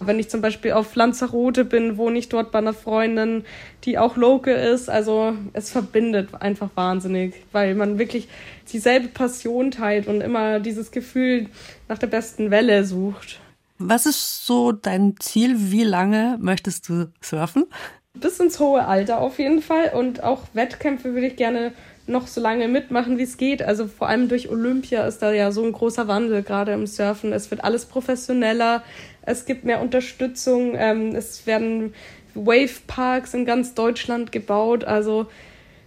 [0.06, 3.44] wenn ich zum Beispiel auf Lanzarote bin, wohne ich dort bei einer Freundin,
[3.84, 4.90] die auch Local ist.
[4.90, 8.28] Also es verbindet einfach wahnsinnig, weil man wirklich
[8.72, 11.48] dieselbe Passion teilt und immer dieses Gefühl
[11.88, 13.40] nach der besten Welle sucht.
[13.78, 15.56] Was ist so dein Ziel?
[15.58, 17.66] Wie lange möchtest du surfen?
[18.14, 19.92] Bis ins hohe Alter auf jeden Fall.
[19.96, 21.72] Und auch Wettkämpfe würde ich gerne
[22.08, 23.64] noch so lange mitmachen, wie es geht.
[23.64, 27.34] Also vor allem durch Olympia ist da ja so ein großer Wandel, gerade im Surfen.
[27.34, 28.84] Es wird alles professioneller,
[29.24, 31.94] es gibt mehr Unterstützung, ähm, es werden
[32.34, 34.84] Waveparks in ganz Deutschland gebaut.
[34.84, 35.28] Also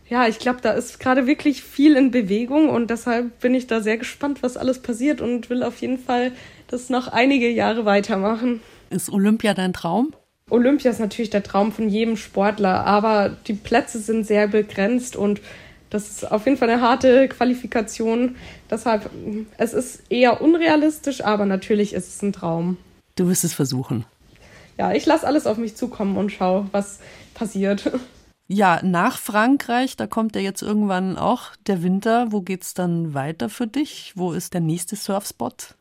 [0.09, 3.81] ja, ich glaube, da ist gerade wirklich viel in Bewegung und deshalb bin ich da
[3.81, 6.33] sehr gespannt, was alles passiert und will auf jeden Fall
[6.69, 8.61] das noch einige Jahre weitermachen.
[8.91, 10.15] Ist Olympia dein Traum?
[10.51, 15.41] Olympia ist natürlich der Traum von jedem Sportler, aber die Plätze sind sehr begrenzt und
[15.89, 18.37] das ist auf jeden Fall eine harte Qualifikation.
[18.71, 19.09] Deshalb,
[19.57, 22.77] es ist eher unrealistisch, aber natürlich ist es ein Traum.
[23.17, 24.05] Du wirst es versuchen.
[24.77, 26.99] Ja, ich lasse alles auf mich zukommen und schaue, was
[27.35, 27.93] passiert.
[28.47, 32.31] Ja, nach Frankreich, da kommt ja jetzt irgendwann auch der Winter.
[32.31, 34.13] Wo geht's dann weiter für dich?
[34.17, 35.77] Wo ist der nächste Surfspot?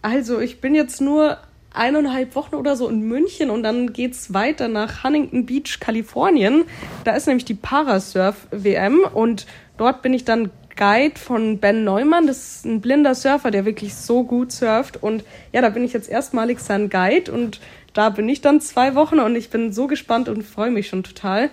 [0.00, 1.38] Also, ich bin jetzt nur
[1.74, 6.64] eineinhalb Wochen oder so in München und dann geht's weiter nach Huntington Beach, Kalifornien.
[7.04, 9.46] Da ist nämlich die Parasurf-WM und
[9.76, 12.26] dort bin ich dann Guide von Ben Neumann.
[12.26, 15.02] Das ist ein blinder Surfer, der wirklich so gut surft.
[15.02, 17.60] Und ja, da bin ich jetzt erstmalig sein Guide und
[17.94, 21.02] da bin ich dann zwei Wochen und ich bin so gespannt und freue mich schon
[21.02, 21.50] total.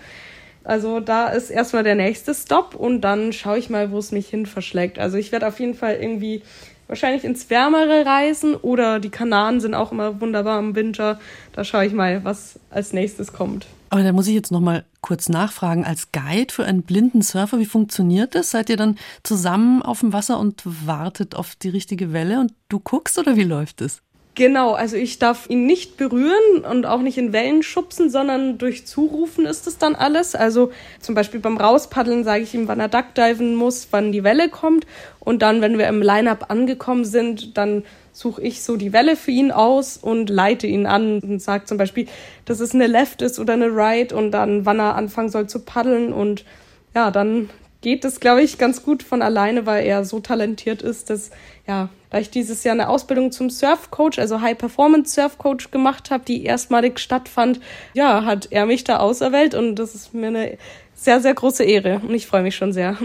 [0.64, 4.30] Also da ist erstmal der nächste Stop und dann schaue ich mal, wo es mich
[4.30, 5.00] hin verschlägt.
[5.00, 6.42] Also ich werde auf jeden Fall irgendwie
[6.88, 11.20] wahrscheinlich ins Wärmere reisen oder die Kanaren sind auch immer wunderbar im Winter.
[11.54, 13.68] Da schaue ich mal, was als nächstes kommt.
[13.94, 15.86] Aber da muss ich jetzt noch mal kurz nachfragen.
[15.86, 18.50] Als Guide für einen blinden Surfer, wie funktioniert das?
[18.50, 22.80] Seid ihr dann zusammen auf dem Wasser und wartet auf die richtige Welle und du
[22.80, 24.02] guckst oder wie läuft es?
[24.34, 28.88] Genau, also ich darf ihn nicht berühren und auch nicht in Wellen schubsen, sondern durch
[28.88, 30.34] Zurufen ist es dann alles.
[30.34, 34.50] Also zum Beispiel beim Rauspaddeln sage ich ihm, wann er duckdiven muss, wann die Welle
[34.50, 34.88] kommt.
[35.20, 39.32] Und dann, wenn wir im Line-Up angekommen sind, dann suche ich so die Welle für
[39.32, 42.08] ihn aus und leite ihn an und sage zum Beispiel,
[42.46, 45.60] dass es eine Left ist oder eine Right und dann, wann er anfangen soll zu
[45.60, 46.14] paddeln.
[46.14, 46.46] Und
[46.94, 47.50] ja, dann
[47.82, 51.32] geht es, glaube ich, ganz gut von alleine, weil er so talentiert ist, dass,
[51.68, 56.24] ja, da ich dieses Jahr eine Ausbildung zum Surfcoach, also High Performance Surfcoach gemacht habe,
[56.24, 57.60] die erstmalig stattfand,
[57.94, 60.58] ja, hat er mich da auserwählt und das ist mir eine
[60.94, 62.98] sehr, sehr große Ehre und ich freue mich schon sehr.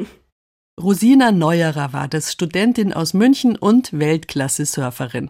[0.81, 5.29] Rosina Neuerer war das, Studentin aus München und Weltklasse-Surferin.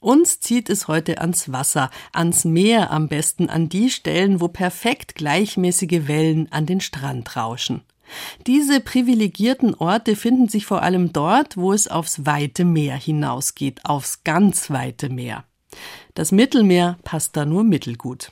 [0.00, 5.14] Uns zieht es heute ans Wasser, ans Meer am besten, an die Stellen, wo perfekt
[5.14, 7.82] gleichmäßige Wellen an den Strand rauschen.
[8.46, 14.24] Diese privilegierten Orte finden sich vor allem dort, wo es aufs weite Meer hinausgeht, aufs
[14.24, 15.44] ganz weite Meer.
[16.14, 18.30] Das Mittelmeer passt da nur mittelgut.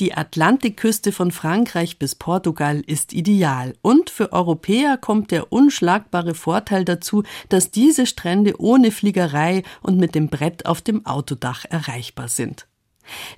[0.00, 6.84] Die Atlantikküste von Frankreich bis Portugal ist ideal und für Europäer kommt der unschlagbare Vorteil
[6.84, 12.66] dazu, dass diese Strände ohne Fliegerei und mit dem Brett auf dem Autodach erreichbar sind.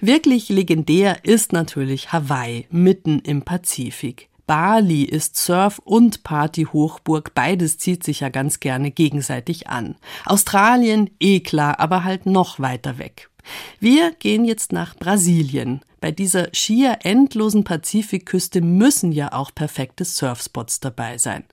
[0.00, 4.28] Wirklich legendär ist natürlich Hawaii mitten im Pazifik.
[4.46, 9.96] Bali ist Surf- und Partyhochburg, beides zieht sich ja ganz gerne gegenseitig an.
[10.26, 13.30] Australien, eh klar, aber halt noch weiter weg.
[13.80, 15.80] Wir gehen jetzt nach Brasilien.
[16.04, 21.44] Bei dieser schier endlosen Pazifikküste müssen ja auch perfekte Surfspots dabei sein.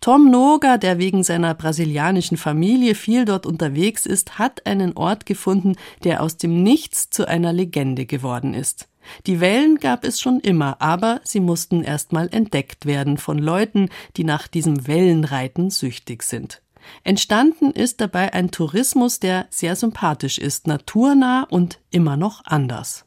[0.00, 5.76] Tom Noga, der wegen seiner brasilianischen Familie viel dort unterwegs ist, hat einen Ort gefunden,
[6.02, 8.88] der aus dem Nichts zu einer Legende geworden ist.
[9.28, 14.24] Die Wellen gab es schon immer, aber sie mussten erstmal entdeckt werden von Leuten, die
[14.24, 16.60] nach diesem Wellenreiten süchtig sind.
[17.04, 23.04] Entstanden ist dabei ein Tourismus, der sehr sympathisch ist, naturnah und immer noch anders.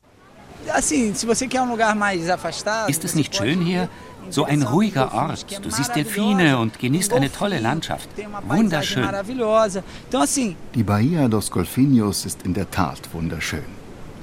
[2.88, 3.90] Ist es nicht schön hier?
[4.30, 5.46] So ein ruhiger Ort.
[5.64, 8.10] Du siehst Delfine und genießt eine tolle Landschaft.
[8.48, 9.08] Wunderschön.
[10.74, 13.64] Die Bahia dos Golfinhos ist in der Tat wunderschön.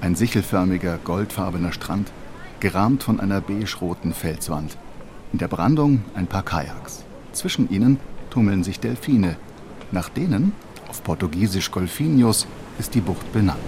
[0.00, 2.11] Ein sichelförmiger, goldfarbener Strand,
[2.59, 4.76] gerahmt von einer beigeroten Felswand.
[5.33, 7.05] In der Brandung ein paar Kajaks.
[7.33, 8.00] Zwischen ihnen
[8.31, 9.37] tummeln sich Delfine.
[9.92, 10.52] Nach denen,
[10.88, 12.46] auf Portugiesisch Golfinhos,
[12.78, 13.59] ist die Bucht benannt.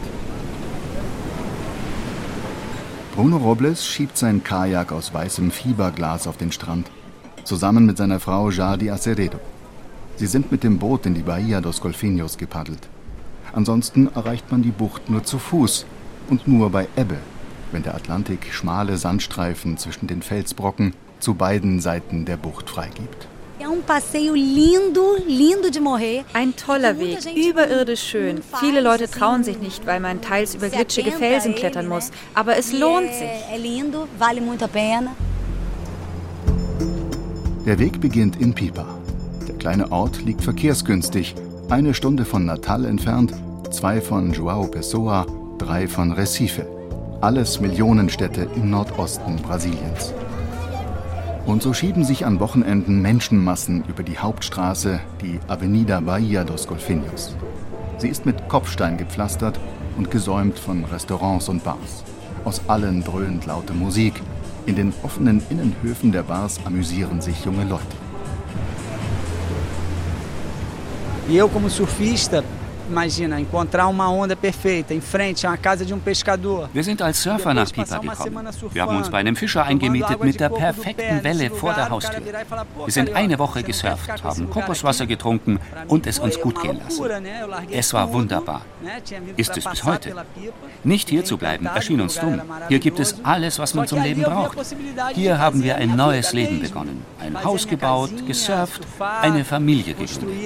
[3.14, 6.90] Bruno Robles schiebt sein Kajak aus weißem Fieberglas auf den Strand,
[7.44, 9.38] zusammen mit seiner Frau Jardi Aceredo.
[10.16, 12.88] Sie sind mit dem Boot in die Bahia dos Golfinhos gepaddelt.
[13.52, 15.86] Ansonsten erreicht man die Bucht nur zu Fuß
[16.28, 17.18] und nur bei Ebbe,
[17.70, 23.28] wenn der Atlantik schmale Sandstreifen zwischen den Felsbrocken zu beiden Seiten der Bucht freigibt.
[26.32, 28.40] Ein toller Weg, überirdisch schön.
[28.60, 32.10] Viele Leute trauen sich nicht, weil man teils über glitschige Felsen klettern muss.
[32.34, 33.28] Aber es lohnt sich.
[37.66, 38.86] Der Weg beginnt in Pipa.
[39.48, 41.34] Der kleine Ort liegt verkehrsgünstig,
[41.70, 43.32] eine Stunde von Natal entfernt,
[43.70, 45.26] zwei von João Pessoa,
[45.58, 46.66] drei von Recife.
[47.22, 50.12] Alles Millionenstädte im Nordosten Brasiliens.
[51.46, 57.36] Und so schieben sich an Wochenenden Menschenmassen über die Hauptstraße, die Avenida Bahia dos Golfinhos.
[57.98, 59.60] Sie ist mit Kopfstein gepflastert
[59.98, 62.02] und gesäumt von Restaurants und Bars.
[62.46, 64.14] Aus allen dröhnt laute Musik.
[64.64, 67.84] In den offenen Innenhöfen der Bars amüsieren sich junge Leute.
[71.28, 72.42] E eu, como surfista,
[72.88, 76.68] Imagina, encontrar uma onda perfeita em frente a uma casa de um pescador.
[76.72, 78.46] Wir sind als Surfer nach Pipa gekommen.
[78.72, 82.20] Wir haben uns bei einem Fischer eingemietet mit der perfekten Welle vor der Haustür.
[82.84, 87.04] Wir sind eine Woche gesurft, haben Kokoswasser getrunken und es uns gut gehen lassen.
[87.70, 88.62] Es war wunderbar.
[89.36, 90.14] Ist es bis heute.
[90.82, 92.40] Nicht hier zu bleiben erschien uns dumm.
[92.68, 94.58] Hier gibt es alles, was man zum Leben braucht.
[95.14, 97.02] Hier haben wir ein neues Leben begonnen.
[97.18, 98.82] Ein Haus gebaut, gesurft,
[99.22, 100.44] eine Familie gegründet.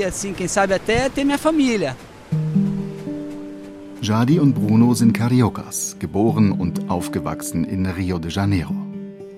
[4.01, 8.75] Jadi und Bruno sind Cariocas, geboren und aufgewachsen in Rio de Janeiro.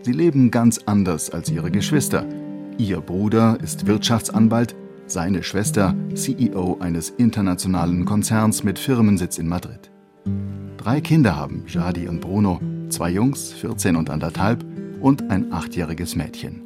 [0.03, 2.25] Sie leben ganz anders als ihre Geschwister.
[2.79, 4.77] Ihr Bruder ist Wirtschaftsanwalt,
[5.07, 9.91] seine Schwester CEO eines internationalen Konzerns mit Firmensitz in Madrid.
[10.77, 14.65] Drei Kinder haben Jadi und Bruno, zwei Jungs, 14 und anderthalb,
[15.01, 16.63] und ein achtjähriges Mädchen.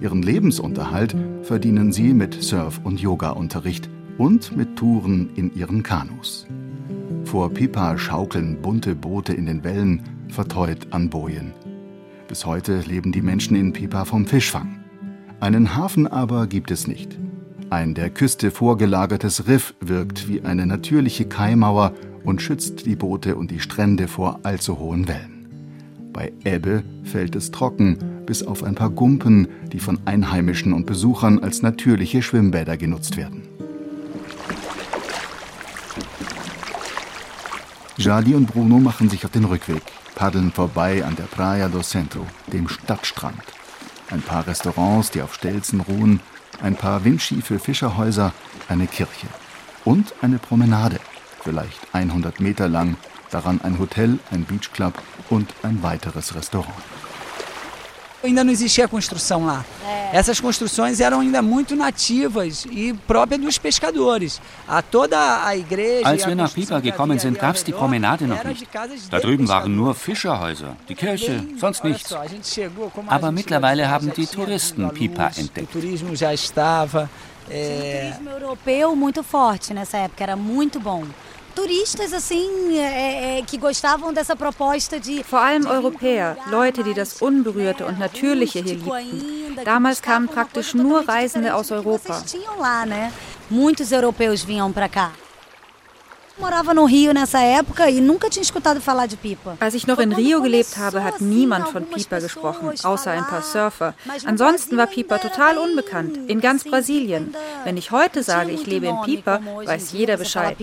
[0.00, 6.46] Ihren Lebensunterhalt verdienen sie mit Surf- und Yoga-Unterricht und mit Touren in ihren Kanus.
[7.24, 11.52] Vor Pipa schaukeln bunte Boote in den Wellen, verteut an Bojen.
[12.28, 14.84] Bis heute leben die Menschen in Pipa vom Fischfang.
[15.40, 17.18] Einen Hafen aber gibt es nicht.
[17.70, 21.92] Ein der Küste vorgelagertes Riff wirkt wie eine natürliche Kaimauer
[22.24, 25.34] und schützt die Boote und die Strände vor allzu hohen Wellen.
[26.12, 31.40] Bei Ebbe fällt es trocken, bis auf ein paar Gumpen, die von Einheimischen und Besuchern
[31.40, 33.42] als natürliche Schwimmbäder genutzt werden.
[37.96, 39.82] Jadi und Bruno machen sich auf den Rückweg,
[40.16, 43.40] paddeln vorbei an der Praia do Centro, dem Stadtstrand.
[44.10, 46.18] Ein paar Restaurants, die auf Stelzen ruhen,
[46.60, 48.32] ein paar windschiefe Fischerhäuser,
[48.68, 49.28] eine Kirche
[49.84, 50.98] und eine Promenade,
[51.42, 52.96] vielleicht 100 Meter lang,
[53.30, 54.94] daran ein Hotel, ein Beachclub
[55.30, 56.74] und ein weiteres Restaurant.
[58.24, 59.64] Ainda não existia construção lá.
[60.12, 64.40] Essas construções eram ainda muito nativas e próprias dos pescadores.
[64.66, 66.08] A toda a igreja.
[66.08, 68.66] Als wir nach Pipa gekommen sind, gab es die Promenade noch nicht.
[69.10, 72.14] Da drüben waren nur Fischerhäuser, die Kirche, sonst nichts.
[73.08, 75.74] Aber mittlerweile haben die Touristen Pipa entdeckt.
[75.74, 77.10] O turismo já estava.
[77.50, 78.12] É...
[78.14, 81.04] turismo europeu muito forte nessa época, era muito bom.
[81.54, 87.22] Turistas assim é, é, que gostavam dessa proposta de vor allem Europäer, Leute, die das
[87.22, 89.64] Unberührte und Natürliche hier liebten.
[89.64, 92.22] Damals kamen praktisch nur Reisende aus Europa.
[93.50, 95.12] Muitos europeus vinham para cá.
[96.36, 99.56] Morava no Rio nessa época e nunca tinha escutado falar de pipa.
[99.60, 103.42] Als ich noch in Rio gelebt habe, hat niemand von Pipa gesprochen, außer ein paar
[103.42, 103.94] Surfer.
[104.26, 107.34] Ansonsten war Pipa total unbekannt, in ganz Brasilien.
[107.62, 110.56] Wenn ich heute sage, ich lebe in Pipa, weiß jeder Bescheid.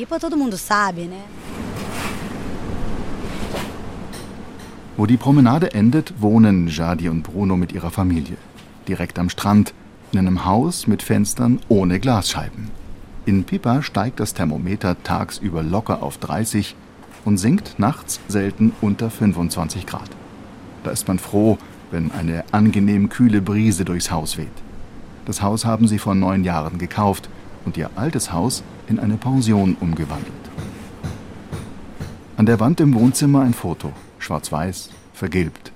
[4.98, 8.36] Wo die Promenade endet, wohnen Jadi und Bruno mit ihrer Familie.
[8.90, 9.74] Direkt am Strand,
[10.12, 12.81] in einem Haus mit Fenstern ohne Glasscheiben.
[13.24, 16.76] In Pipa steigt das Thermometer tagsüber locker auf 30
[17.24, 20.10] und sinkt nachts selten unter 25 Grad.
[20.84, 21.60] Da ist man froh,
[21.92, 24.48] wenn eine angenehm kühle Brise durchs Haus weht.
[25.26, 27.30] Das Haus haben sie vor neun Jahren gekauft
[27.64, 30.34] und ihr altes Haus in eine Pension umgewandelt.
[32.38, 35.72] An der Wand im Wohnzimmer ein Foto, schwarz-weiß, vergilbt.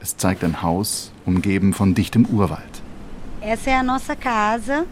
[0.00, 2.62] Es zeigt ein Haus, umgeben von dichtem Urwald.
[3.42, 4.86] Essa é a nossa casa.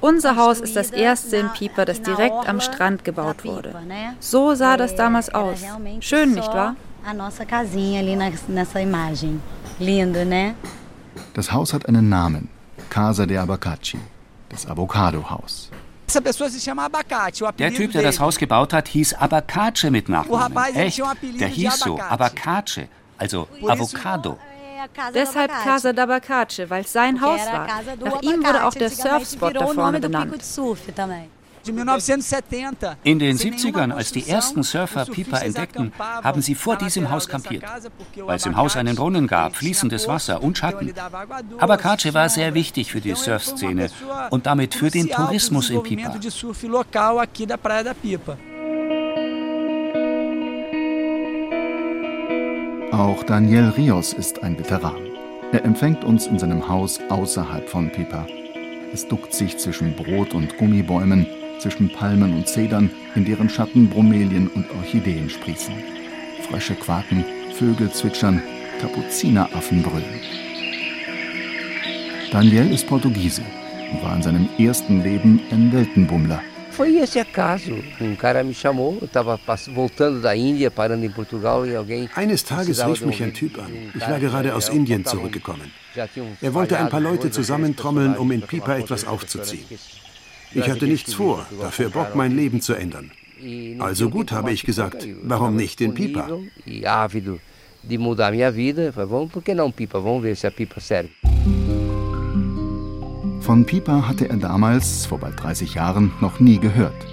[0.00, 3.74] Unser Haus ist das erste in Pipa, das direkt am Strand gebaut wurde.
[4.20, 5.60] So sah das damals aus.
[6.00, 6.76] Schön, nicht wahr?
[11.34, 12.48] Das Haus hat einen Namen:
[12.90, 13.98] Casa de Abacachi,
[14.48, 15.70] das Avocado-Haus.
[17.58, 20.56] Der Typ, der das Haus gebaut hat, hieß Abacace mit Nachnamen.
[20.74, 21.02] Echt?
[21.38, 24.38] Der hieß so, Abacace, also Avocado.
[25.14, 27.66] Deshalb Casa d'Abacace, weil es sein Haus war.
[28.04, 30.34] Nach ihm wurde auch der Surfspot da vorne benannt.
[33.04, 37.64] In den 70ern, als die ersten Surfer Pipa entdeckten, haben sie vor diesem Haus kampiert,
[38.16, 40.94] weil es im Haus einen Brunnen gab, fließendes Wasser und Schatten.
[41.58, 43.90] Abacace war sehr wichtig für die Surfszene
[44.30, 46.14] und damit für den Tourismus in Pipa.
[52.92, 54.96] Auch Daniel Rios ist ein Veteran.
[55.52, 58.26] Er empfängt uns in seinem Haus außerhalb von Pipa.
[58.94, 61.26] Es duckt sich zwischen Brot- und Gummibäumen,
[61.58, 65.74] zwischen Palmen und Zedern, in deren Schatten Bromelien und Orchideen sprießen.
[66.48, 68.42] Frösche quaken, Vögel zwitschern,
[68.80, 70.20] Kapuzineraffen brüllen.
[72.32, 73.42] Daniel ist Portugiese
[73.92, 76.40] und war in seinem ersten Leben ein Weltenbummler.
[76.78, 77.74] Foi esse acaso.
[78.00, 79.36] Um cara me chamou, eu estava
[79.74, 82.08] voltando da Índia, parando em Portugal e alguém.
[82.14, 83.68] Eines Tages rief mich ein Typ an.
[83.96, 85.72] Ich war gerade aus Indien zurückgekommen.
[86.40, 89.66] Er wollte ein paar Leute zusammentrommeln, um in Pipa etwas aufzuziehen.
[90.54, 93.10] Ich hatte nichts vor, dafür Bock, mein Leben zu ändern.
[93.80, 96.28] Also gut, habe ich gesagt, warum nicht in Pipa?
[97.82, 99.98] de mudar minha vida, vamos, por que não Pipa?
[99.98, 101.10] Vamos ver se a Pipa serve.
[103.48, 107.06] Von Pipa hatte er damals, vor bald 30 Jahren, noch nie gehört.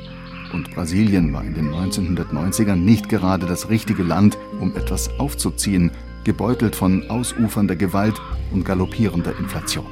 [0.51, 5.91] Und Brasilien war in den 1990ern nicht gerade das richtige Land, um etwas aufzuziehen,
[6.25, 8.21] gebeutelt von ausufernder Gewalt
[8.51, 9.85] und galoppierender Inflation.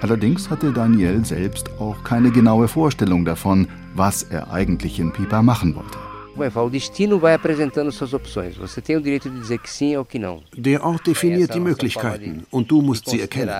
[0.00, 5.74] Allerdings hatte Daniel selbst auch keine genaue Vorstellung davon, was er eigentlich in Pipa machen
[5.74, 5.98] wollte.
[6.34, 8.56] O destino vai apresentando suas opções.
[8.56, 10.42] Você tem o direito de dizer que sim ou que não.
[10.56, 13.54] Der Ort definiert die Möglichkeiten und du musst sie erkennen.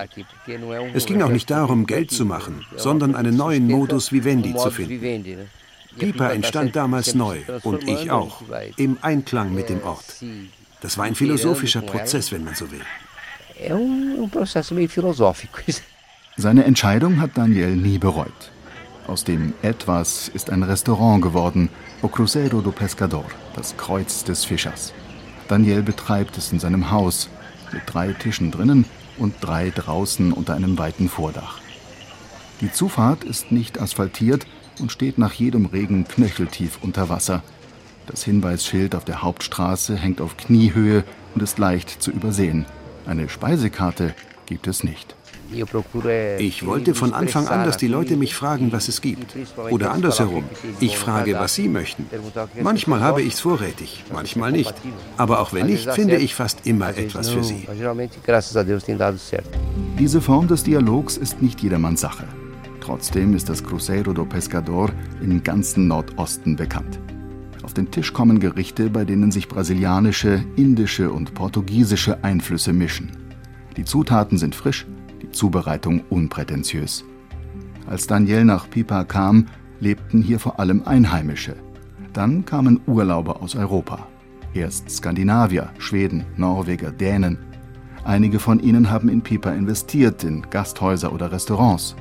[0.93, 5.49] Es ging auch nicht darum, Geld zu machen, sondern einen neuen Modus Vivendi zu finden.
[5.97, 8.41] Pipa entstand damals neu und ich auch,
[8.77, 10.23] im Einklang mit dem Ort.
[10.81, 12.81] Das war ein philosophischer Prozess, wenn man so will.
[16.37, 18.51] Seine Entscheidung hat Daniel nie bereut.
[19.07, 21.69] Aus dem Etwas ist ein Restaurant geworden,
[22.01, 23.25] O Cruzeiro do Pescador,
[23.55, 24.93] das Kreuz des Fischers.
[25.49, 27.29] Daniel betreibt es in seinem Haus,
[27.73, 28.85] mit drei Tischen drinnen
[29.17, 31.59] und drei draußen unter einem weiten Vordach.
[32.61, 34.45] Die Zufahrt ist nicht asphaltiert
[34.79, 37.43] und steht nach jedem Regen knöcheltief unter Wasser.
[38.07, 41.03] Das Hinweisschild auf der Hauptstraße hängt auf Kniehöhe
[41.35, 42.65] und ist leicht zu übersehen.
[43.05, 45.15] Eine Speisekarte gibt es nicht.
[46.39, 49.35] Ich wollte von Anfang an, dass die Leute mich fragen, was es gibt.
[49.69, 50.45] Oder andersherum,
[50.79, 52.05] ich frage, was sie möchten.
[52.61, 54.73] Manchmal habe ich es vorrätig, manchmal nicht.
[55.17, 57.67] Aber auch wenn nicht, finde ich fast immer etwas für sie.
[59.99, 62.25] Diese Form des Dialogs ist nicht jedermanns Sache.
[62.81, 64.89] Trotzdem ist das Cruzeiro do Pescador
[65.21, 66.99] im ganzen Nordosten bekannt.
[67.63, 73.11] Auf den Tisch kommen Gerichte, bei denen sich brasilianische, indische und portugiesische Einflüsse mischen.
[73.77, 74.85] Die Zutaten sind frisch,
[75.33, 77.03] Zubereitung unprätentiös.
[77.87, 79.47] Als Daniel nach Pipa kam,
[79.79, 81.55] lebten hier vor allem Einheimische.
[82.13, 84.07] Dann kamen Urlauber aus Europa.
[84.53, 87.37] Erst Skandinavier, Schweden, Norweger, Dänen.
[88.05, 91.95] Einige von ihnen haben in Pipa investiert, in Gasthäuser oder Restaurants.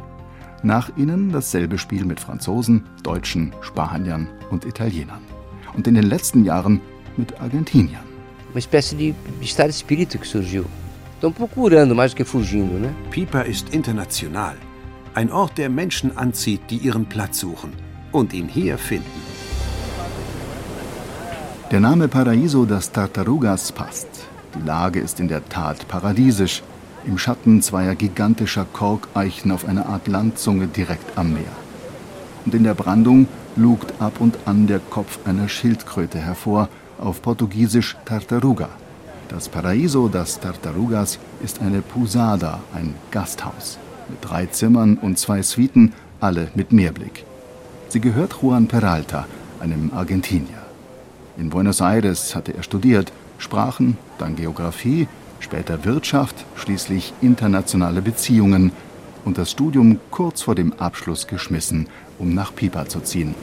[0.62, 5.22] Nach ihnen dasselbe Spiel mit Franzosen, Deutschen, Spaniern und Italienern.
[5.74, 6.80] Und in den letzten Jahren
[7.16, 8.04] mit Argentiniern.
[8.52, 9.72] Uma espécie de estado.
[11.22, 12.92] Estão procurando mais do que fugindo, né?
[13.08, 14.56] Pipa ist international.
[15.14, 17.74] Ein Ort, der Menschen anzieht, die ihren Platz suchen
[18.10, 19.22] und ihn hier finden.
[21.70, 24.08] Der Name Paraíso das Tartarugas passt.
[24.56, 26.64] Die Lage ist in der Tat paradiesisch,
[27.06, 31.54] im Schatten zweier gigantischer Korkeichen auf einer Art Landzunge direkt am Meer.
[32.44, 36.68] Und in der Brandung lugt ab und an der Kopf einer Schildkröte hervor,
[36.98, 38.70] auf Portugiesisch Tartaruga.
[39.32, 43.78] Das Paraíso das Tartarugas ist eine Pusada, ein Gasthaus,
[44.10, 47.24] mit drei Zimmern und zwei Suiten, alle mit Meerblick.
[47.88, 49.26] Sie gehört Juan Peralta,
[49.58, 50.62] einem Argentinier.
[51.38, 55.08] In Buenos Aires hatte er studiert, Sprachen, dann Geographie,
[55.40, 58.70] später Wirtschaft, schließlich internationale Beziehungen
[59.24, 63.34] und das Studium kurz vor dem Abschluss geschmissen, um nach Pipa zu ziehen.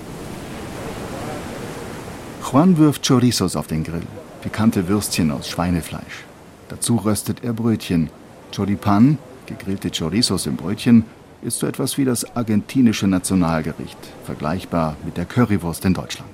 [2.43, 4.05] Juan wirft Chorizos auf den Grill
[4.41, 6.25] pikante Würstchen aus Schweinefleisch.
[6.69, 8.09] Dazu röstet er Brötchen.
[8.55, 11.05] Choripan, gegrillte Chorizos im Brötchen,
[11.41, 16.29] ist so etwas wie das argentinische Nationalgericht, vergleichbar mit der Currywurst in Deutschland.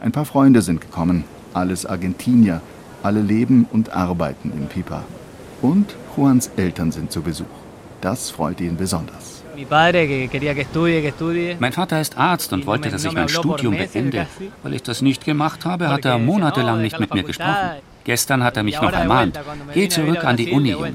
[0.00, 2.60] Ein paar Freunde sind gekommen, alles Argentinier,
[3.02, 5.04] alle leben und arbeiten in Pipa.
[5.62, 7.46] Und Juans Eltern sind zu Besuch.
[8.00, 9.35] Das freut ihn besonders.
[11.58, 14.26] Mein Vater ist Arzt und wollte, dass ich mein Studium beende.
[14.62, 17.70] Weil ich das nicht gemacht habe, hat er monatelang nicht mit mir gesprochen.
[18.04, 19.38] Gestern hat er mich noch ermahnt.
[19.74, 20.94] Geh zurück an die Uni, Junge.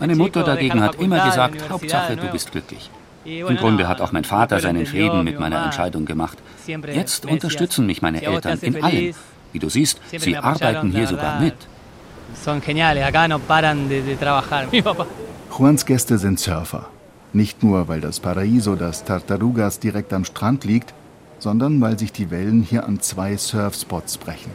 [0.00, 2.90] Meine Mutter dagegen hat immer gesagt, Hauptsache, du bist glücklich.
[3.24, 6.38] Im Grunde hat auch mein Vater seinen Frieden mit meiner Entscheidung gemacht.
[6.92, 9.14] Jetzt unterstützen mich meine Eltern in allem.
[9.52, 11.54] Wie du siehst, sie arbeiten hier sogar mit.
[15.58, 16.88] Juans Gäste sind Surfer.
[17.34, 20.92] Nicht nur, weil das Paraíso das Tartarugas direkt am Strand liegt,
[21.38, 24.52] sondern weil sich die Wellen hier an zwei Surfspots brechen.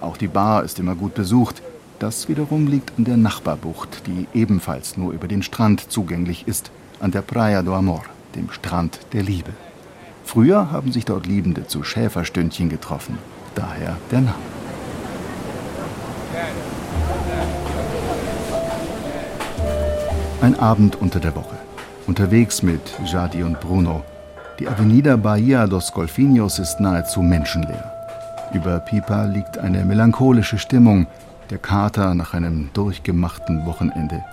[0.00, 1.62] Auch die Bar ist immer gut besucht.
[1.98, 7.10] Das wiederum liegt an der Nachbarbucht, die ebenfalls nur über den Strand zugänglich ist, an
[7.10, 8.04] der Praia do Amor,
[8.34, 9.52] dem Strand der Liebe.
[10.24, 13.18] Früher haben sich dort Liebende zu Schäferstündchen getroffen,
[13.54, 14.34] daher der Name.
[20.42, 21.69] Ein Abend unter der Woche.
[22.06, 24.02] Unterwegs mit Jadi und Bruno.
[24.58, 27.92] Die Avenida Bahia dos Golfinhos ist nahezu menschenleer.
[28.52, 31.06] Über Pipa liegt eine melancholische Stimmung,
[31.50, 34.24] der Kater nach einem durchgemachten Wochenende.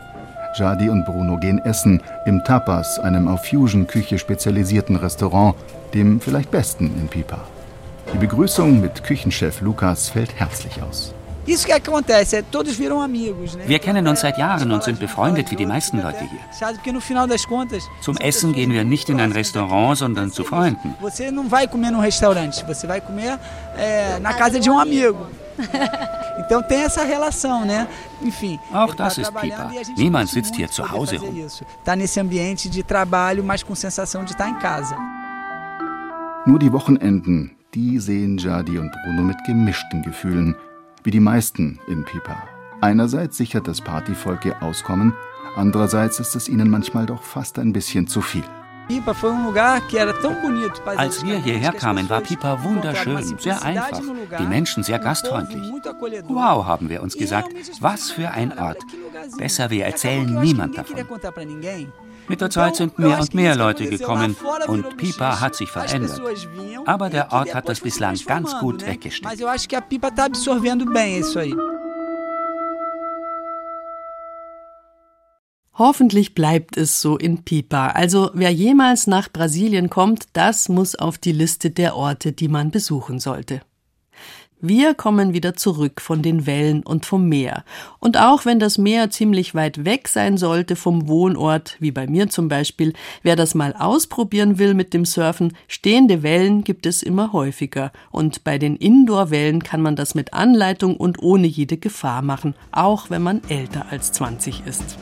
[0.56, 5.56] Jadi und Bruno gehen essen im Tapas, einem auf Fusion-Küche spezialisierten Restaurant,
[5.94, 7.40] dem vielleicht besten in Pipa.
[8.14, 11.14] Die Begrüßung mit Küchenchef Lukas fällt herzlich aus.
[13.66, 16.40] Wir kennen uns seit Jahren und sind befreundet wie die meisten Leute hier.
[18.02, 20.94] Zum Essen gehen wir nicht in ein Restaurant, sondern zu Freunden.
[28.22, 28.38] Um.
[28.74, 29.72] Auch das ist Pipa.
[29.96, 31.36] Niemand sitzt hier zu Hause rum.
[31.80, 34.96] Está nesse ambiente de trabalho, mas com sensação de estar em casa.
[36.46, 40.56] Nur die Wochenenden, die sehen Jadi und Bruno mit gemischten Gefühlen,
[41.08, 42.44] wie die meisten in Pipa.
[42.82, 45.14] Einerseits sichert das Partyvolk ihr Auskommen,
[45.56, 48.44] andererseits ist es ihnen manchmal doch fast ein bisschen zu viel.
[50.98, 54.02] Als wir hierher kamen, war Pipa wunderschön, sehr einfach,
[54.38, 55.64] die Menschen sehr gastfreundlich.
[56.28, 58.84] Wow, haben wir uns gesagt, was für ein Ort.
[59.38, 60.98] Besser, wir erzählen niemand davon.
[62.30, 64.36] Mit der Zeit sind mehr und mehr Leute gekommen
[64.68, 66.22] und Pipa hat sich verändert.
[66.86, 69.40] Aber der Ort hat das bislang ganz gut weggestellt.
[75.74, 77.90] Hoffentlich bleibt es so in Pipa.
[77.90, 82.72] Also wer jemals nach Brasilien kommt, das muss auf die Liste der Orte, die man
[82.72, 83.62] besuchen sollte.
[84.60, 87.64] Wir kommen wieder zurück von den Wellen und vom Meer.
[88.00, 92.28] Und auch wenn das Meer ziemlich weit weg sein sollte vom Wohnort, wie bei mir
[92.30, 97.34] zum Beispiel, wer das mal ausprobieren will mit dem Surfen, stehende Wellen gibt es immer
[97.34, 97.92] häufiger.
[98.10, 103.12] Und bei den Indoor-Wellen kann man das mit Anleitung und ohne jede Gefahr machen, auch
[103.12, 104.98] wenn man älter als 20 ist.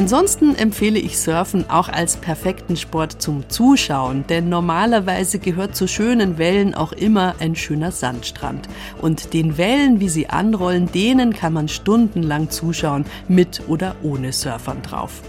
[0.00, 6.38] Ansonsten empfehle ich Surfen auch als perfekten Sport zum Zuschauen, denn normalerweise gehört zu schönen
[6.38, 8.66] Wellen auch immer ein schöner Sandstrand.
[9.02, 14.80] Und den Wellen, wie sie anrollen, denen kann man stundenlang zuschauen, mit oder ohne Surfern
[14.80, 15.20] drauf.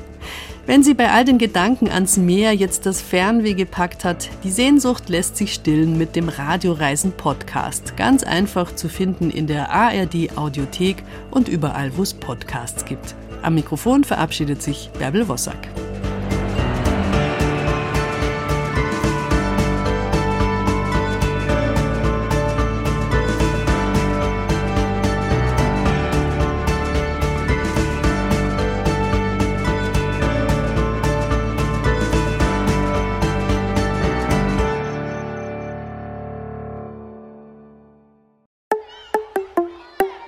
[0.65, 5.09] Wenn sie bei all den Gedanken ans Meer jetzt das Fernweh gepackt hat, die Sehnsucht
[5.09, 7.97] lässt sich stillen mit dem Radioreisen Podcast.
[7.97, 13.15] Ganz einfach zu finden in der ARD Audiothek und überall, wo es Podcasts gibt.
[13.41, 15.67] Am Mikrofon verabschiedet sich Bärbel Wossack.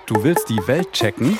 [0.05, 1.39] Du willst die Welt checken?